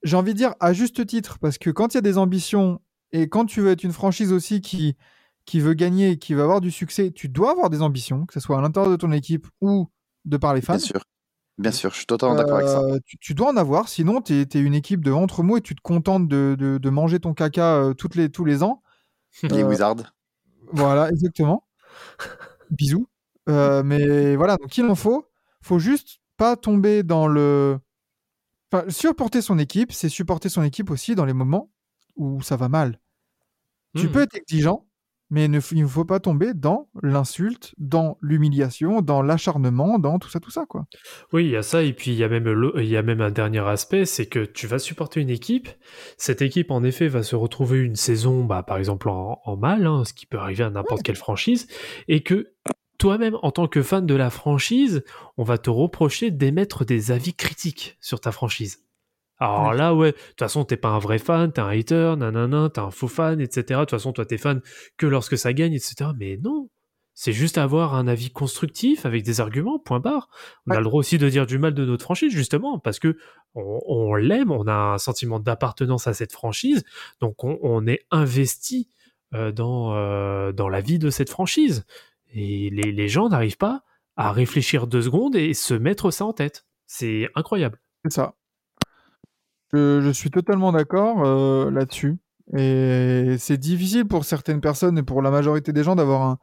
[0.03, 2.81] J'ai envie de dire à juste titre parce que quand il y a des ambitions
[3.13, 4.97] et quand tu veux être une franchise aussi qui
[5.45, 8.41] qui veut gagner, qui veut avoir du succès, tu dois avoir des ambitions, que ce
[8.41, 9.91] soit à l'intérieur de ton équipe ou
[10.25, 10.77] de par les fans.
[10.77, 11.05] Bien sûr.
[11.59, 12.81] Bien sûr, je suis totalement d'accord avec ça.
[12.81, 15.61] Euh, tu, tu dois en avoir, sinon tu es, une équipe de ventre mou et
[15.61, 18.83] tu te contentes de, de- de manger ton caca euh, toutes les, tous les ans.
[19.43, 20.15] Les euh, Wizards.
[20.73, 21.69] Voilà, exactement.
[22.71, 23.07] Bisous.
[23.49, 25.27] Euh, mais voilà, donc il en faut.
[25.63, 27.79] faut juste pas tomber dans le.
[28.73, 31.71] Enfin, supporter son équipe, c'est supporter son équipe aussi dans les moments
[32.17, 33.01] où ça va mal.
[33.97, 34.13] Tu Hmm.
[34.13, 34.87] peux être exigeant,
[35.31, 40.29] mais ne il ne faut pas tomber dans l'insulte, dans l'humiliation, dans l'acharnement, dans tout
[40.31, 40.87] ça, tout ça, quoi.
[41.33, 43.21] Oui, il y a ça, et puis il y a même, il y a même
[43.21, 45.69] un dernier aspect, c'est que tu vas supporter une équipe.
[46.19, 49.87] Cette équipe, en effet, va se retrouver une saison, bah, par exemple, en, en mal,
[49.87, 51.69] hein, ce qui peut arriver à n'importe quelle franchise,
[52.09, 52.53] et que
[53.03, 55.03] toi-même, en tant que fan de la franchise,
[55.37, 58.85] on va te reprocher d'émettre des avis critiques sur ta franchise.
[59.41, 62.71] Alors là, ouais, de toute façon, t'es pas un vrai fan, t'es un hater, nanana,
[62.73, 63.63] t'es un faux fan, etc.
[63.67, 64.61] De toute façon, toi, t'es fan
[64.99, 66.11] que lorsque ça gagne, etc.
[66.17, 66.69] Mais non,
[67.15, 70.29] C'est juste avoir un avis constructif avec des arguments, point barre.
[70.69, 73.17] On a le droit aussi de dire du mal de notre franchise, justement, parce que
[73.57, 76.85] on, on l'aime, on a un sentiment d'appartenance à cette franchise,
[77.21, 78.89] donc on, on est investi
[79.35, 81.85] euh, dans, euh, dans la vie de cette franchise.
[82.33, 83.83] Et les, les gens n'arrivent pas
[84.17, 86.67] à réfléchir deux secondes et se mettre ça en tête.
[86.87, 87.81] C'est incroyable.
[88.05, 88.35] C'est ça.
[89.73, 92.19] Je, je suis totalement d'accord euh, là-dessus.
[92.57, 96.39] Et c'est difficile pour certaines personnes et pour la majorité des gens d'avoir un,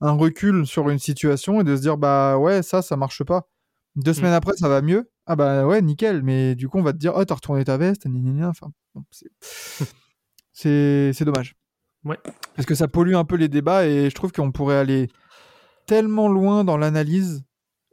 [0.00, 3.48] un recul sur une situation et de se dire bah ouais ça ça marche pas.
[3.96, 5.10] Deux semaines après ça va mieux.
[5.26, 6.22] Ah bah ouais nickel.
[6.22, 8.06] Mais du coup on va te dire oh t'as retourné ta veste.
[8.42, 9.04] Enfin bon,
[10.52, 11.56] c'est dommage.
[12.04, 12.18] Ouais.
[12.56, 15.08] Parce que ça pollue un peu les débats et je trouve qu'on pourrait aller
[15.90, 17.42] tellement loin dans l'analyse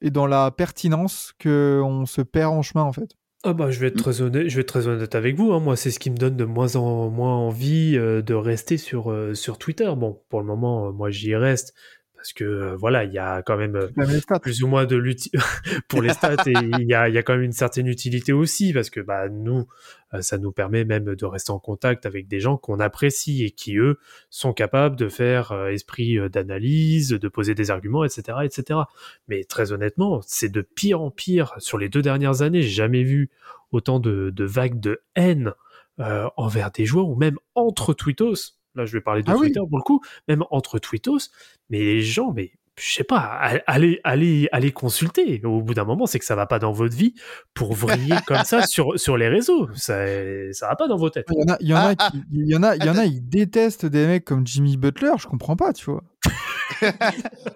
[0.03, 3.09] et dans la pertinence que on se perd en chemin en fait.
[3.43, 5.51] Ah bah je vais être très honnête, je vais être très honnête avec vous.
[5.51, 5.59] hein.
[5.59, 9.11] Moi, c'est ce qui me donne de moins en moins envie euh, de rester sur
[9.11, 9.91] euh, sur Twitter.
[9.97, 11.73] Bon, pour le moment, euh, moi j'y reste
[12.17, 14.97] parce que euh, voilà, il y a quand même euh, Même plus ou moins de
[14.97, 15.31] l'uti
[15.87, 18.33] pour les stats et il y a, il y a quand même une certaine utilité
[18.33, 19.67] aussi parce que bah nous
[20.13, 23.51] euh, ça nous permet même de rester en contact avec des gens qu'on apprécie et
[23.51, 23.99] qui eux
[24.29, 28.81] sont capables de faire esprit d'analyse de poser des arguments etc etc
[29.27, 31.53] mais très honnêtement c'est de pire en pire.
[31.59, 33.29] Sur les deux dernières années j'ai jamais vu
[33.71, 35.53] autant de, de vagues de haine
[35.99, 39.47] euh, envers des joueurs ou même entre tweetos là je vais parler de Ah oui.
[39.47, 41.29] Twitter pour le coup même entre tweetos
[41.69, 43.21] mais les gens mais je sais pas,
[43.65, 45.41] allez, allez, allez consulter.
[45.43, 47.15] Au bout d'un moment, c'est que ça va pas dans votre vie
[47.55, 49.67] pour vriller comme ça sur, sur les réseaux.
[49.73, 50.05] Ça,
[50.53, 51.25] ça va pas dans vos têtes.
[51.31, 52.85] Il y en a, il y en a, Ah, qui, il y en a, il
[52.85, 55.13] y en a, ils détestent des mecs comme Jimmy Butler.
[55.17, 56.03] Je comprends pas, tu vois.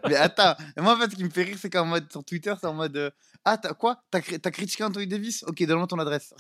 [0.08, 2.54] Mais attends, moi en fait ce qui me fait rire c'est qu'en mode sur Twitter
[2.60, 3.10] c'est en mode euh,
[3.46, 3.98] ah t'as quoi?
[4.10, 5.44] T'as critiqué Anthony Davis?
[5.48, 6.34] Ok donne-moi ton adresse.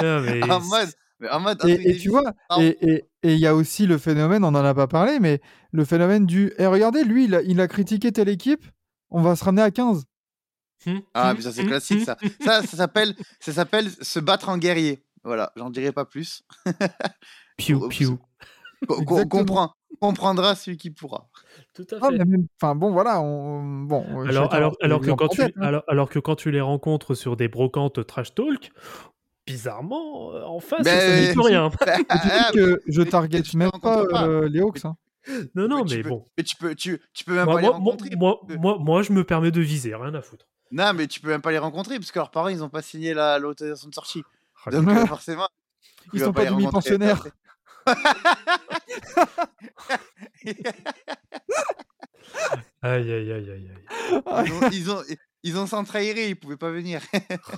[0.00, 0.90] Non, mais en mode,
[1.20, 3.96] mais en mode Anthony Et, tu vois, et et- et il y a aussi le
[3.98, 5.40] phénomène, on en a pas parlé, mais
[5.72, 6.52] le phénomène du.
[6.58, 8.66] Et regardez, lui, il a, il a critiqué telle équipe.
[9.10, 10.04] On va se ramener à 15.
[10.86, 12.16] Hum, Ah hum, mais ça c'est hum, classique ça.
[12.44, 15.02] Ça ça s'appelle ça s'appelle se battre en guerrier.
[15.22, 16.42] Voilà, j'en dirai pas plus.
[17.56, 18.18] Piou, piou.
[18.82, 19.26] Exactement.
[19.28, 21.28] comprend, comprendra celui qui pourra.
[21.72, 22.18] Tout à Ah, fait.
[22.60, 23.20] Enfin bon, voilà.
[23.22, 24.04] On, bon.
[24.28, 24.50] Alors,
[25.00, 25.48] que quand tu, hein.
[25.60, 28.72] alors, alors que quand tu les rencontres sur des brocantes trash talk,
[29.46, 31.70] bizarrement, euh, en face, Ben, ça dit plus rien.
[31.86, 34.26] Et tu dis que je mais- target mais même pas, pas.
[34.26, 34.84] euh, les Hawks.
[34.84, 34.96] hein.
[35.54, 36.26] Non, non, Mais tu mais peux- bon.
[36.36, 38.16] Mais tu peux, tu, tu peux même Moi, pas les moi, moi, rencontrer.
[38.16, 40.46] moi, que- moi, moi, je me permets de viser, rien à foutre.
[40.70, 42.82] Non, mais tu peux même pas les rencontrer parce que leurs parents ils ont pas
[42.82, 44.22] signé la l'autorisation de sortie.
[44.66, 45.48] Ah, Donc euh, forcément.
[46.12, 47.24] Ils sont pas les demi-pensionnaires.
[52.82, 54.46] Aïe, aïe, aïe, aïe, aïe.
[54.46, 55.02] Ils ont, ils ont,
[55.42, 57.00] ils ont s'entrahiré, ils pouvaient pas venir.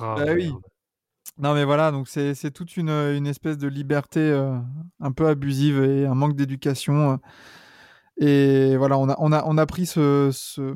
[0.01, 0.47] Ah, Bah oui.
[0.51, 0.61] merde.
[1.39, 4.59] Non, mais voilà, donc c'est c'est toute une, une espèce de liberté euh,
[5.01, 7.13] un peu abusive et un manque d'éducation.
[7.13, 7.17] euh.
[8.19, 10.75] Et voilà, on a, on a, on a pris ce, ce-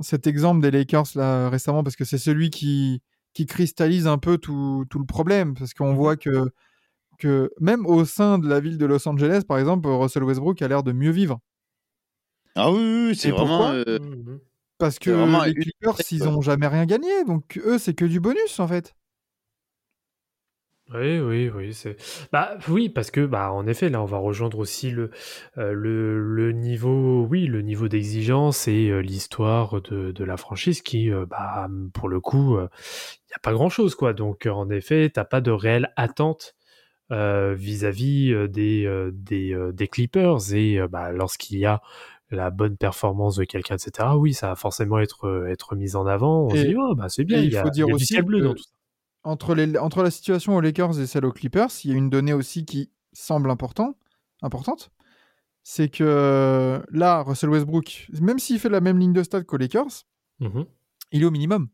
[0.00, 3.00] cet exemple des Lakers là, récemment parce que c'est celui qui,
[3.32, 5.54] qui cristallise un peu tout, tout le problème.
[5.54, 6.50] Parce qu'on voit que,
[7.18, 10.68] que même au sein de la ville de Los Angeles, par exemple, Russell Westbrook a
[10.68, 11.40] l'air de mieux vivre.
[12.56, 14.40] Ah oui, pourquoi euh, Mhm.
[14.78, 16.28] Parce que vraiment les une- Clippers, ils ouais.
[16.28, 17.24] ont jamais rien gagné.
[17.26, 18.94] Donc eux, c'est que du bonus en fait.
[20.92, 21.96] Oui, oui, oui, c'est.
[22.32, 25.10] Bah oui, parce que bah en effet, là, on va rejoindre aussi le
[25.56, 30.82] euh, le, le niveau, oui, le niveau d'exigence et euh, l'histoire de, de la franchise
[30.82, 34.14] qui, euh, bah pour le coup, il n'y a pas grand chose quoi.
[34.14, 36.56] Donc euh, en effet, t'as pas de réelle attente
[37.12, 41.82] euh, vis-à-vis euh, des euh, des, euh, des Clippers et euh, bah lorsqu'il y a
[42.30, 44.16] la bonne performance de quelqu'un, etc.
[44.18, 46.42] Oui, ça va forcément être euh, être mis en avant.
[46.46, 47.92] On se dit, oh, bah c'est bien, il il y a, faut dire il y
[47.92, 48.70] a du aussi ciel bleu que- dans tout ça.
[49.22, 52.10] Entre, les, entre la situation aux Lakers et celle aux Clippers, il y a une
[52.10, 53.96] donnée aussi qui semble important,
[54.42, 54.90] importante.
[55.62, 60.04] C'est que là, Russell Westbrook, même s'il fait la même ligne de stade qu'aux Lakers,
[60.40, 60.64] Mhm.
[61.12, 61.68] il est au minimum.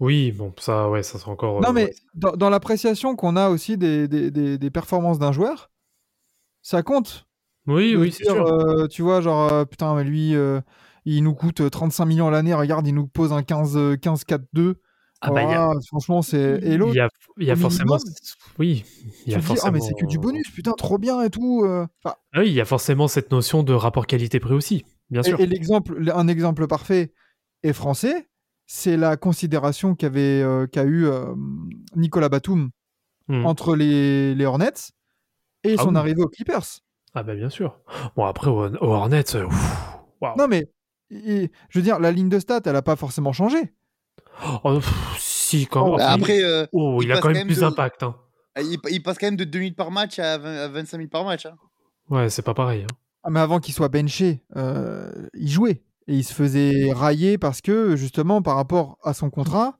[0.00, 1.60] Oui, bon, ça, ouais, ça sera encore.
[1.60, 1.94] non, euh, mais ouais.
[2.14, 5.70] dans, dans l'appréciation qu'on a aussi des, des, des- des performances d'un joueur,
[6.62, 7.26] ça compte.
[7.66, 8.46] Oui, de oui, c'est sûr.
[8.46, 10.60] euh, tu vois, genre, euh, putain, mais lui, euh,
[11.04, 14.76] il nous coûte 35 millions l'année, regarde, il nous pose un 15 euh, 15-4-2.
[15.22, 16.60] Ah bah, il y a- Voilà, franchement, c'est.
[16.62, 17.96] Et l'autre, il y a, y forcément.
[17.96, 18.14] minimum,
[18.58, 18.84] Oui,
[19.26, 19.68] il y a dis, forcément.
[19.68, 21.62] ah, mais c'est que du bonus, putain, trop bien et tout.
[21.64, 21.86] euh.
[22.02, 25.38] Enfin, Ah oui, il y a forcément cette notion de rapport qualité-prix aussi, bien sûr.
[25.38, 27.12] Et, et l'exemple, un exemple parfait
[27.62, 28.28] et français,
[28.66, 31.34] c'est la considération qu'avait euh, qu'a eu euh,
[31.96, 32.70] Nicolas Batum
[33.28, 33.46] Hmm.
[33.46, 34.72] entre les, les Hornets
[35.62, 35.96] et Ah son oui.
[35.98, 36.64] arrivée aux Clippers.
[37.14, 37.78] Ah bah bien sûr.
[38.16, 39.98] Bon après au, au Hornets, euh, ouf.
[40.36, 40.64] Non mais,
[41.10, 43.72] je veux dire, la ligne de stats, elle n'a pas forcément changé.
[44.64, 45.86] Oh, pff, si quand.
[45.94, 48.02] Oh, Bah, Après, euh, oh, il, il a quand quand même plus de- d'impact.
[48.02, 48.14] Hein.
[48.58, 51.08] il, il passe quand même de 2 minutes par match à, 20 à 25 000
[51.08, 51.46] par match.
[51.46, 51.54] hein.
[52.08, 52.82] Ouais, c'est pas pareil.
[52.82, 52.94] hein.
[53.22, 55.82] Ah, mais avant qu'il soit benché, euh, il jouait.
[56.06, 59.78] Et il se faisait railler parce que, justement, par rapport à son contrat,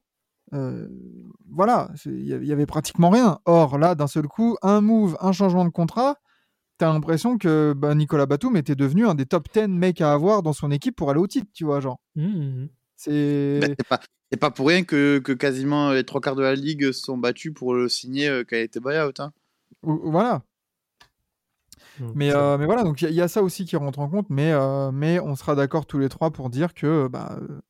[0.52, 0.86] euh,
[1.50, 3.38] voilà, il y avait pratiquement rien.
[3.46, 6.16] Or, là, d'un seul coup, un move, un changement de contrat,
[6.78, 10.42] t'as l'impression que bah, Nicolas Batum était devenu un des top 10 mecs à avoir
[10.42, 11.98] dans son équipe pour aller au titre, tu vois, genre.
[12.14, 12.68] Mhm.
[13.02, 13.60] C'est...
[13.62, 13.98] Ben, c'est pas,
[14.30, 17.16] c'est pas pour rien que, que quasiment les trois quarts de la ligue se sont
[17.16, 19.12] battus pour le signer euh, quand il était buyout.
[19.20, 19.32] Hein.
[19.82, 20.42] Ou- Voilà.
[21.98, 23.76] Donc, Mais, euh, mais voilà, donc il y, a- il y a ça aussi qui
[23.76, 27.08] rentre en compte, mais, euh, mais on sera d'accord tous les trois pour dire que,
[27.08, 27.60] bah, euh,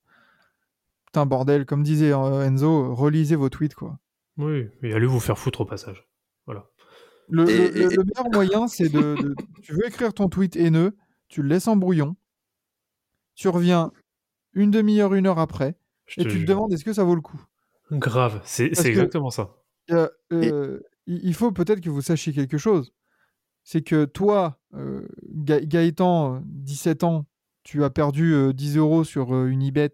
[1.06, 4.00] putain, bordel, comme disait euh, Enzo, relisez vos tweets, quoi.
[4.36, 6.08] Oui, et allez vous faire foutre au passage.
[6.46, 6.66] Voilà.
[7.28, 10.28] Le, Et- le- et- le- le meilleur moyen, c'est de, de- Tu veux écrire ton
[10.28, 10.96] tweet haineux,
[11.28, 12.16] tu le laisses en brouillon,
[13.36, 13.92] tu reviens
[14.55, 15.76] une demi-heure, une heure après,
[16.07, 17.40] Je et te tu te demandes est-ce que ça vaut le coup?
[17.92, 19.57] Grave, c'est exactement ça.
[19.90, 22.92] Euh, euh, il il faut peut-être que vous sachiez quelque chose.
[23.64, 27.26] C'est que toi, euh, Ga- Gaëtan, euh, 17 ans,
[27.62, 29.92] tu as perdu euh, 10 euros sur euh, une ibet.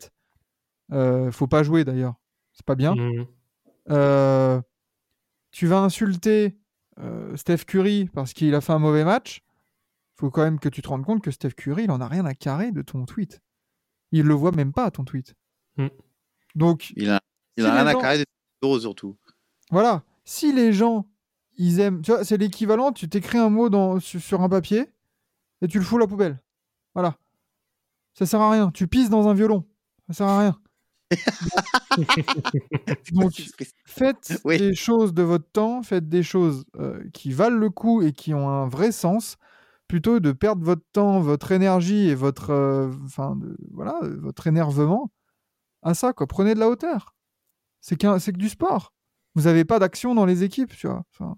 [0.93, 2.15] Euh, faut pas jouer d'ailleurs.
[2.53, 2.95] C'est pas bien.
[3.91, 4.61] Euh,
[5.51, 6.59] tu vas insulter
[6.99, 9.43] euh, Steph Curry parce qu'il a fait un mauvais match.
[10.17, 12.25] faut quand même que tu te rendes compte que Steph Curry, il en a rien
[12.25, 13.41] à carrer de ton tweet.
[14.13, 15.35] Il le voit même pas, ton tweet.
[15.77, 15.89] Mm.
[16.55, 17.21] Donc, Il a,
[17.57, 18.25] il Si a rien les à gens- carrer des
[18.63, 19.17] euros surtout.
[19.71, 21.07] Voilà, si les gens,
[21.59, 24.91] ils aiment, tu vois, c'est l'équivalent, tu t'écris un mot dans, sur, sur un papier
[25.63, 26.41] et tu le fous à la poubelle.
[26.95, 27.17] Voilà.
[28.15, 28.71] Ça sert à rien.
[28.71, 29.65] Tu pisses dans un violon.
[30.09, 30.59] Ça sert à rien.
[33.13, 33.33] Donc,
[33.85, 34.59] faites Oui.
[34.59, 38.35] des choses de votre temps, faites des choses euh, qui valent le coup et qui
[38.35, 39.37] ont un vrai sens,
[39.89, 45.13] plutôt de perdre votre temps, votre énergie et votre, euh, enfin, de- voilà, votre énervement
[45.83, 46.13] à ça.
[46.13, 46.27] Quoi.
[46.27, 47.15] Prenez de la hauteur.
[47.81, 48.93] C'est c'est que du sport.
[49.35, 51.05] Vous n'avez pas d'action dans les équipes, tu vois.
[51.13, 51.37] Enfin,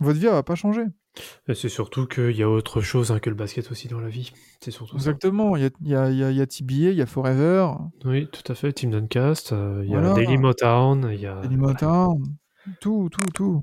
[0.00, 0.84] votre vie elle va pas changer.
[1.54, 4.32] C'est surtout qu'il y a autre chose hein, que le basket aussi dans la vie.
[4.60, 4.96] C'est surtout.
[4.96, 5.56] Exactement.
[5.56, 5.94] Il y a, il y,
[6.24, 7.68] a, il y, a, TBA, il y a Forever,
[8.04, 8.72] Oui, tout à fait.
[8.74, 10.12] Team Duncast, euh, il y a.
[10.12, 11.40] Daily Motown, il y a.
[11.40, 12.22] Daily Motown,
[12.80, 13.62] tout, tout, tout.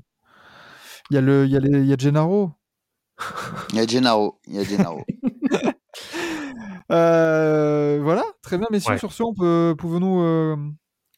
[1.10, 2.50] Il y a le, il y a les, il y a Gennaro.
[3.70, 4.40] Il y a Gennaro.
[4.46, 5.02] Il y a Gennaro.
[6.92, 8.92] Euh, voilà, très bien, messieurs.
[8.92, 8.98] Ouais.
[8.98, 10.54] Sur ce, on peut, pouvons-nous euh,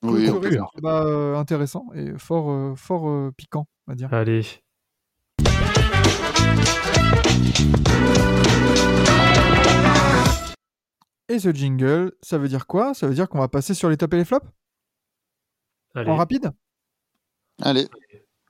[0.02, 0.64] oui, on clôturer peut.
[0.72, 4.12] ce débat euh, intéressant et fort, euh, fort euh, piquant, on va dire.
[4.14, 4.42] Allez.
[11.28, 12.94] Et ce jingle, ça veut dire quoi?
[12.94, 14.46] Ça veut dire qu'on va passer sur les tops et les flops?
[15.94, 16.10] Allez.
[16.10, 16.52] en rapide
[17.62, 17.88] Allez.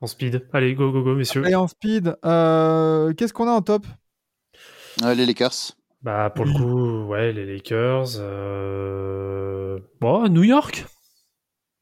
[0.00, 0.46] En speed.
[0.52, 1.46] Allez, go, go, go, messieurs.
[1.48, 2.16] et en speed.
[2.24, 3.86] euh, Qu'est-ce qu'on a en top?
[5.04, 5.72] Euh, les Lakers.
[6.02, 8.18] Bah, pour le coup, ouais, les Lakers.
[8.18, 9.78] Euh...
[10.00, 10.86] Bon, New York.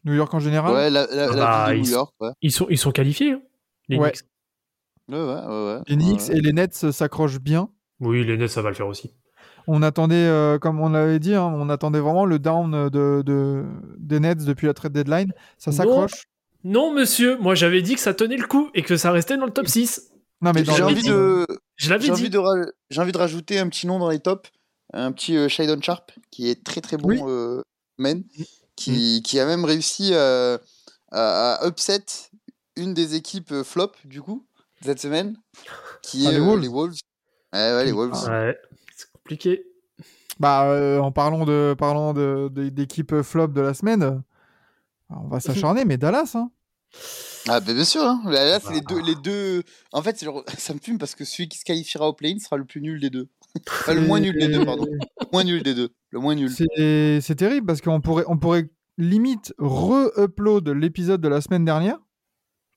[0.05, 0.73] New York en général?
[0.75, 2.15] Ouais, la, la, la Bah, ville de ils- New York.
[2.21, 3.43] Ouais, Ils sont, ils sont qualifiés, hein,
[3.89, 4.12] les Ouais.
[4.12, 4.25] Knicks.
[5.09, 5.25] ouais, ouais.
[5.47, 5.81] ouais, ouais.
[5.89, 6.37] Les Knicks Ouais.
[6.37, 7.69] et les Nets s'accrochent bien.
[8.01, 9.15] Oui, les Nets, ça va le faire aussi.
[9.67, 13.65] On attendait, euh, comme on l'avait dit, hein, on attendait vraiment le down de, de-
[13.99, 15.33] des Nets depuis la trade deadline.
[15.57, 16.25] Ça s'accroche.
[16.65, 19.45] Non, monsieur, moi j'avais dit que ça tenait le coup et que ça restait dans
[19.47, 20.11] le top 6.
[20.41, 21.47] Non, mais J'ai envie de,
[21.77, 22.21] Je l'avais j'ai dit.
[22.21, 24.51] envie de, ra- j'ai envie de rajouter un petit nom dans les tops,
[24.93, 27.21] un petit euh, Shadon Sharp qui est très très bon Oui.
[27.27, 27.62] euh,
[27.99, 28.23] man,
[28.77, 30.59] qui, qui a même réussi euh,
[31.12, 32.05] à, à upset
[32.77, 34.47] une des équipes euh, flop du coup
[34.83, 35.37] cette semaine,
[36.03, 36.61] qui Ah, est les euh, Wolves.
[36.62, 36.99] les Wolves.
[37.55, 38.29] Ouais, ouais, les Wolves.
[38.29, 38.59] Ouais,
[38.97, 39.65] c'est compliqué.
[40.41, 44.23] Bah, euh, en parlant de parlant de, de- d'équipe flop de la semaine,
[45.09, 46.51] on va s'acharner, mais Dallas, hein.
[47.49, 48.22] Ah bah bien sûr, hein.
[48.26, 48.95] là, là, c'est les Bah.
[48.95, 49.62] deux, les deux.
[49.92, 52.57] En fait, genre- ça me fume parce que celui qui se qualifiera au play-in sera
[52.57, 53.28] le plus nul des deux.
[53.68, 54.86] Enfin, le moins nul des deux, pardon.
[54.86, 55.90] Le moins nul des deux.
[56.11, 56.51] Le moins nul.
[56.51, 58.68] C'est, c'est terrible parce qu'on pourrait, on pourrait
[58.99, 61.99] limite re-upload l'épisode de la semaine dernière.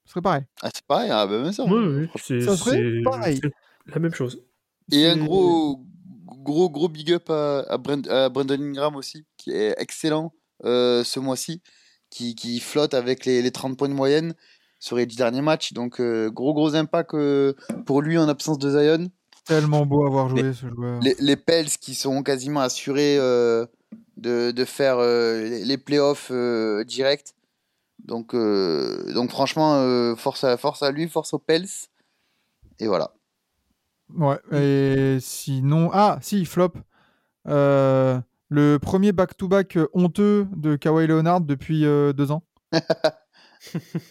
[0.05, 0.43] Ce serait pareil.
[0.61, 1.65] Ah, c'est pareil, ah bah bien sûr.
[1.65, 3.39] Oui, oui, c'est Ça serait pareil.
[3.41, 4.41] c'est la même chose.
[4.91, 5.83] Et un gros,
[6.43, 11.03] gros, gros big up à, à, Brand- à Brandon Ingram aussi, qui est excellent euh,
[11.03, 11.61] ce mois-ci,
[12.09, 14.33] qui, qui flotte avec les, les 30 points de moyenne
[14.79, 15.73] sur les 10 derniers matchs.
[15.73, 17.53] Donc, euh, gros, gros impact euh,
[17.85, 19.09] pour lui en absence de Zion.
[19.45, 20.99] Tellement beau à voir jouer ce joueur.
[21.01, 23.65] Les, les Pels qui sont quasiment assurés euh,
[24.17, 27.33] de, de faire euh, les, les playoffs euh, directs.
[28.03, 31.67] Donc, euh, donc franchement, euh, force, à, force à lui, force aux Pels.
[32.79, 33.13] Et voilà.
[34.13, 34.37] Ouais.
[34.51, 36.73] Et sinon, ah, si flop.
[38.51, 42.43] Euh, le premier back-to-back honteux de Kawhi Leonard depuis euh, deux ans.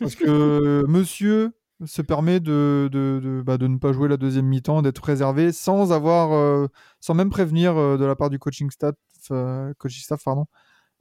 [0.01, 1.53] Parce que monsieur
[1.85, 5.53] se permet de, de, de, bah, de ne pas jouer la deuxième mi-temps, d'être préservé
[5.53, 6.69] sans avoir, euh,
[7.01, 8.95] sans même prévenir euh, de la part du coaching staff,
[9.31, 10.47] euh, coaching staff pardon,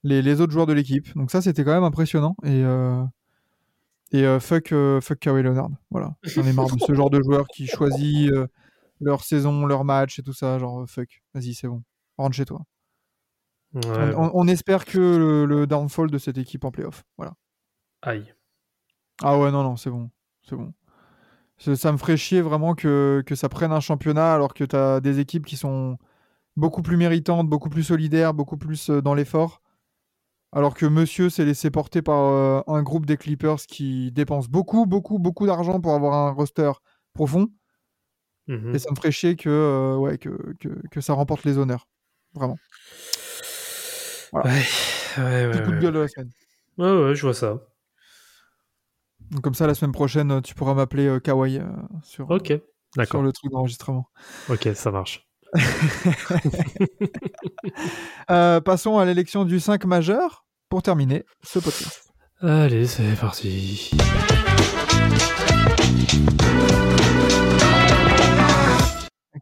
[0.03, 1.15] les, les autres joueurs de l'équipe.
[1.15, 2.35] Donc ça, c'était quand même impressionnant.
[2.43, 3.03] Et, euh,
[4.11, 5.69] et euh, fuck, euh, fuck Kawhi Leonard.
[5.91, 6.15] Voilà.
[6.23, 8.47] J'en ai marre de ce genre de joueur qui choisit euh,
[8.99, 10.59] leur saison, leur match et tout ça.
[10.59, 11.83] Genre, euh, fuck, vas-y, c'est bon.
[12.17, 12.61] Rentre chez toi.
[13.75, 17.03] Ouais, On, espère que le, le downfall de cette équipe en playoff.
[17.17, 17.33] Voilà.
[18.01, 18.33] Aïe.
[19.21, 20.09] Ah ouais, non, non, c'est bon.
[20.47, 20.73] C'est bon.
[21.57, 24.99] Ça, me ferait chier vraiment que, que ça prenne un championnat alors que tu as
[24.99, 25.97] des équipes qui sont
[26.57, 29.61] beaucoup plus méritantes, beaucoup plus solidaires, beaucoup plus euh, dans l'effort.
[30.51, 34.85] Alors que monsieur s'est laissé porter par euh, un groupe des Clippers qui dépense beaucoup,
[34.85, 36.71] beaucoup, beaucoup d'argent pour avoir un roster
[37.13, 37.49] profond.
[38.47, 38.75] Mhm.
[38.75, 41.87] Et ça me ferait chier que, euh, ouais, que, que, que ça remporte les honneurs.
[42.33, 42.57] Vraiment.
[44.41, 44.49] Voilà.
[44.49, 44.55] Ouais,
[45.17, 45.81] ouais, Petit ouais, coup de ouais.
[45.81, 46.29] gueule de la semaine.
[46.77, 47.57] Ouais, ouais, je vois ça.
[49.31, 51.63] Donc comme ça, la semaine prochaine, euh, tu pourras m'appeler euh, Kawaii euh,
[52.03, 52.59] sur, Ok, sur
[52.97, 53.21] d'accord.
[53.23, 54.09] le truc d'enregistrement.
[54.49, 55.27] Ok, ça marche.
[58.31, 62.11] Euh, passons à l'élection du 5 majeur pour terminer ce podcast.
[62.41, 63.91] Allez, c'est parti.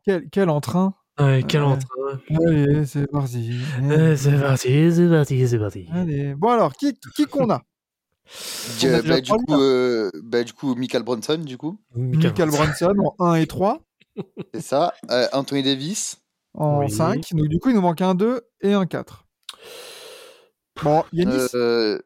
[0.05, 1.67] Quel, quel entrain Ouais, quel Ouais.
[1.67, 2.19] entrain.
[2.47, 3.51] Allez, c'est parti.
[3.83, 5.87] Ouais, c'est parti, c'est parti, c'est parti.
[5.91, 6.33] Allez.
[6.35, 7.61] Bon alors, qui, qui qu'on a?
[9.05, 13.35] Bah, du, coup, euh, bah, du coup, Michael Bronson, du coup, Michael Brunson en 1
[13.35, 13.81] et 3,
[14.53, 14.93] c'est ça.
[15.11, 16.17] Euh, Anthony Davis.
[16.55, 16.89] en Oui.
[16.89, 17.33] 5.
[17.33, 19.25] Donc du coup, il nous manque un 2 et un 4.
[20.83, 21.99] Bon, Yanis, Euh,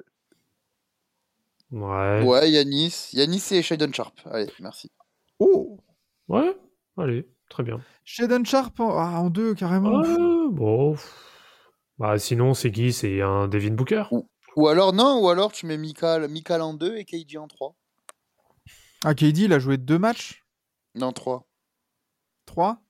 [1.72, 2.24] Ouais.
[2.26, 3.10] ouais, Yanis.
[3.14, 4.20] Yanis et Shadon Sharp.
[4.26, 4.92] Allez, merci.
[5.40, 5.78] oh
[6.28, 6.58] Ouais,
[6.98, 7.82] allez, très bien.
[8.04, 10.02] Shaden Sharp en 2 carrément.
[10.52, 10.96] Bon.
[11.98, 12.94] Bah, sinon, c'est qui?
[12.94, 14.04] C'est un Devin Booker
[14.56, 17.76] Ou alors, non, ou alors tu mets Michael, Michael en 2 et KD en 3.
[19.04, 20.44] Ah, KD, il a joué deux matchs?
[20.96, 21.48] Non, 3.
[22.46, 22.82] 3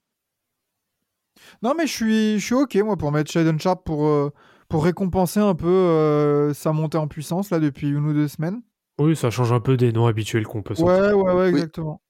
[1.62, 4.32] Non, mais je suis, je suis OK, moi, pour mettre Shaden Sharp pour, euh,
[4.68, 8.62] pour récompenser un peu euh, sa montée en puissance, là, depuis une ou deux semaines.
[8.98, 11.02] Oui, ça change un peu des noms habituels qu'on peut sortir.
[11.04, 11.58] Ouais, ouais, ouais, Oui.
[11.60, 12.02] exactement.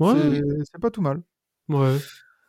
[0.00, 1.22] Ouais, C'est- pas tout mal.
[1.68, 1.96] ouais,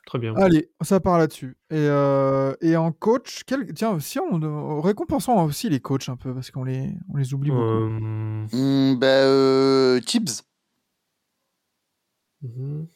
[0.05, 0.35] très bien.
[0.35, 1.57] Allez, ça part là-dessus.
[1.69, 3.73] Et, euh, et en coach, quel...
[3.73, 7.33] tiens, si on, on- récompensons aussi les coachs un peu, parce qu'on les, on les
[7.33, 7.61] oublie beaucoup.
[7.63, 10.43] Euh, Hmm, bah, euh, Tibbs.
[12.41, 12.87] mhm.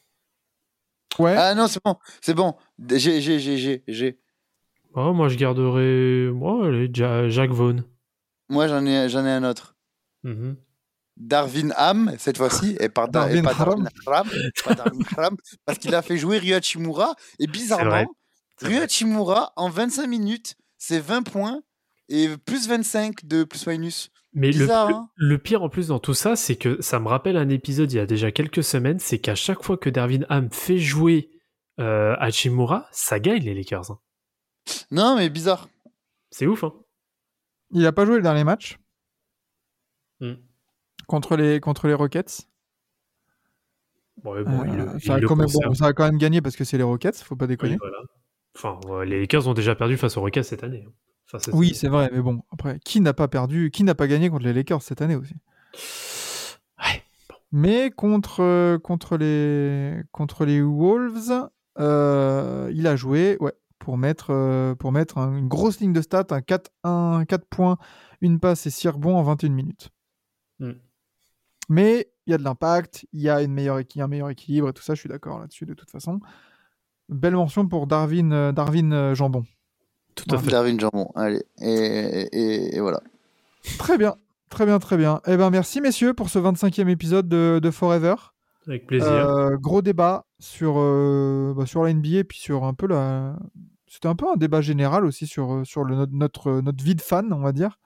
[1.18, 1.96] Ouais, Ah non, c'est bon.
[2.20, 2.54] C'est bon.
[2.90, 4.18] J'ai, j'ai, j'ai, j'ai, j'ai.
[4.94, 6.30] Ah, moi, je garderai.
[6.32, 7.84] Moi, Ja- Jacques Vaughn.
[8.48, 9.76] Moi, j'en ai, j'en ai un autre.
[10.24, 10.56] Mhm.
[11.16, 13.56] Darwin Ham, cette fois-ci, et, par Da- et Darwin pas Ham.
[13.56, 14.28] Darwin Ham,
[14.64, 18.14] pas Darwin Ham, parce qu'il a fait jouer Ryu Hachimura, et bizarrement,
[18.60, 18.76] Ryu.
[18.78, 21.62] Hachimura, en 25 minutes, c'est 20 points,
[22.08, 24.10] et plus 25 de plus-minus.
[24.38, 27.00] Mais le, Bizarre, le- hein le pire en plus dans tout ça, c'est que ça
[27.00, 29.88] me rappelle un épisode il y a déjà quelques semaines, c'est qu'à chaque fois que
[29.88, 31.30] Darwin Ham fait jouer
[31.80, 33.90] euh, Hachimura, ça gagne les Lakers.
[33.90, 33.98] hein.
[34.90, 35.68] Non, mais bizarre.
[36.30, 36.74] C'est ouf, hein
[37.72, 38.78] il a pas joué le dernier match?
[41.06, 42.46] Contre, les, contre les Rockets.
[44.24, 45.68] Ouais, bon, il, Euh, il ça, a quand même, conserve.
[45.68, 47.76] bon, ça a quand même gagné parce que c'est les Rockets, faut pas Oui, déconner.
[47.78, 47.98] voilà.
[48.56, 50.84] Enfin, les Lakers ont déjà perdu face aux Rockets cette année.
[50.86, 51.38] hein.
[51.52, 54.44] Oui, c'est vrai, mais bon, après, qui n'a pas perdu, qui n'a pas gagné contre
[54.44, 55.34] les Lakers cette année aussi?
[56.78, 57.02] Ouais.
[57.52, 61.48] Mais contre, euh, contre, les, contre les Wolves,
[61.78, 66.26] euh, il a joué ouais, pour mettre, pour mettre un- une grosse ligne de stats,
[66.30, 67.76] un 4, un 4 points,
[68.20, 69.90] une passe et 6 rebonds en 21 minutes.
[70.60, 70.72] Mm.
[71.68, 74.68] Mais il y a de l'impact, il y a une meilleure équi- un meilleur équilibre
[74.68, 76.20] et tout ça, je suis d'accord là-dessus de toute façon.
[77.08, 79.44] Belle mention pour Darwin, euh, Darwin euh, Jambon.
[80.14, 80.50] Tout à fait.
[80.50, 81.44] Darwin Jambon, allez.
[81.60, 81.68] Et,
[82.32, 83.00] et, et voilà.
[83.78, 84.16] Très bien,
[84.48, 85.20] très bien, très bien.
[85.26, 88.14] Eh ben merci messieurs pour ce 25e épisode de, de Forever.
[88.66, 89.08] Avec plaisir.
[89.08, 93.36] Euh, gros débat sur, euh, bah, sur la NBA et puis sur un peu la.
[93.86, 97.00] C'était un peu un débat général aussi sur, sur le, notre, notre, notre vie de
[97.00, 97.78] fan, on va dire.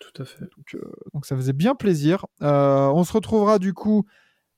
[0.00, 0.40] Tout à fait.
[0.40, 0.80] Donc, euh,
[1.14, 2.26] donc ça faisait bien plaisir.
[2.42, 4.04] Euh, on se retrouvera du coup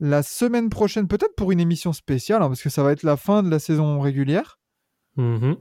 [0.01, 3.17] la semaine prochaine, peut-être pour une émission spéciale, hein, parce que ça va être la
[3.17, 4.59] fin de la saison régulière.
[5.17, 5.57] Mhm.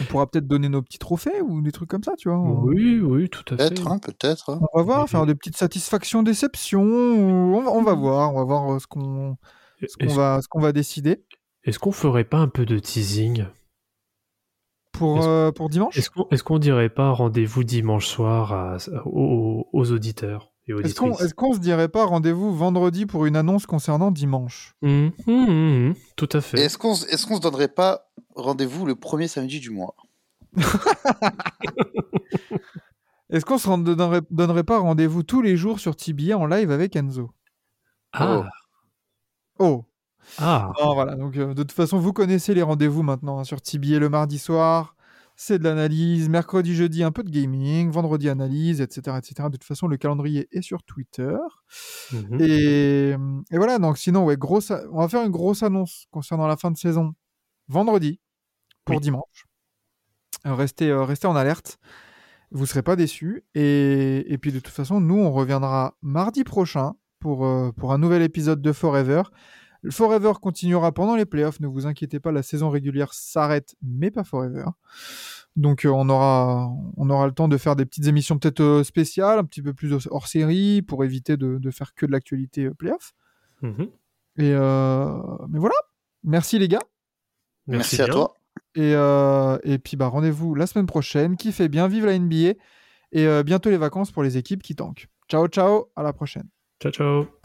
[0.00, 2.38] On pourra peut-être donner nos petits trophées ou des trucs comme ça, tu vois.
[2.38, 3.68] On- Oui, oui, tout à fait.
[3.70, 4.50] Peut-être, hein, peut-être.
[4.50, 4.60] hein.
[4.72, 6.82] On va voir, Mais- faire des petites satisfactions, déceptions.
[6.82, 9.36] On va, on va voir, on va voir euh, ce qu'on
[9.80, 11.24] ce qu'on Est-ce va, ce qu'on va décider
[11.64, 13.44] est-ce qu'on ferait pas un peu de teasing?
[15.02, 15.96] Pour, Est-ce- euh, pour dimanche.
[15.98, 20.94] Est-ce qu'on est qu'on dirait pas rendez-vous dimanche soir à- aux, aux auditeurs et Est-ce
[20.94, 25.34] qu'on est qu'on se dirait pas rendez-vous vendredi pour une annonce concernant dimanche Mhm, mhm,
[25.88, 26.60] mhm, Tout à fait.
[26.60, 29.94] est-ce qu'on, est-ce qu'on se donnerait pas rendez-vous le premier samedi du mois?
[33.30, 36.70] Est-ce qu'on se rend- donnerait, donnerait pas rendez-vous tous les jours sur TBA en live
[36.70, 37.30] avec Enzo?
[38.12, 38.44] Ah,
[39.58, 39.84] Oh
[40.38, 40.72] ah.
[40.94, 44.08] Voilà, donc euh, de toute façon, vous connaissez les rendez-vous maintenant hein, sur TBA le
[44.08, 44.96] mardi soir.
[45.36, 46.28] c'est de l'analyse.
[46.28, 47.90] Mercredi, jeudi, un peu de gaming.
[47.90, 49.48] Vendredi, analyse, etc., etc.
[49.48, 51.36] De toute façon, le calendrier est sur Twitter.
[52.12, 52.38] Mhm.
[52.40, 53.10] Et,
[53.50, 56.70] et voilà, donc sinon, ouais, grosse, on va faire une grosse annonce concernant la fin
[56.70, 57.14] de saison
[57.68, 58.20] vendredi
[58.84, 59.02] pour Oui.
[59.02, 59.46] dimanche.
[60.46, 61.78] Euh, Restez, euh, restez en alerte.
[62.50, 63.44] Vous ne serez pas déçus.
[63.54, 67.98] Et, et puis de toute façon, nous, on reviendra mardi prochain pour, euh, pour un
[67.98, 69.22] nouvel épisode de Forever.
[69.82, 71.60] Le Forever continuera pendant les playoffs.
[71.60, 74.64] Ne vous inquiétez pas, la saison régulière s'arrête, mais pas Forever.
[75.56, 78.84] Donc euh, on, aura, on aura le temps de faire des petites émissions peut-être euh,
[78.84, 82.66] spéciales, un petit peu plus hors série, pour éviter de, de faire que de l'actualité
[82.66, 83.12] euh, playoff.
[83.60, 83.88] Mhm.
[84.38, 85.18] Et euh,
[85.48, 85.74] mais voilà.
[86.24, 86.82] Merci les gars.
[87.66, 88.34] Merci, à toi.
[88.74, 91.36] Et, euh, et puis bah, rendez-vous la semaine prochaine.
[91.36, 92.54] Kiffez bien, vive la NBA.
[93.12, 95.08] Et euh, bientôt les vacances pour les équipes qui tankent.
[95.28, 96.48] Ciao, ciao, à la prochaine.
[96.80, 97.41] Ciao, ciao.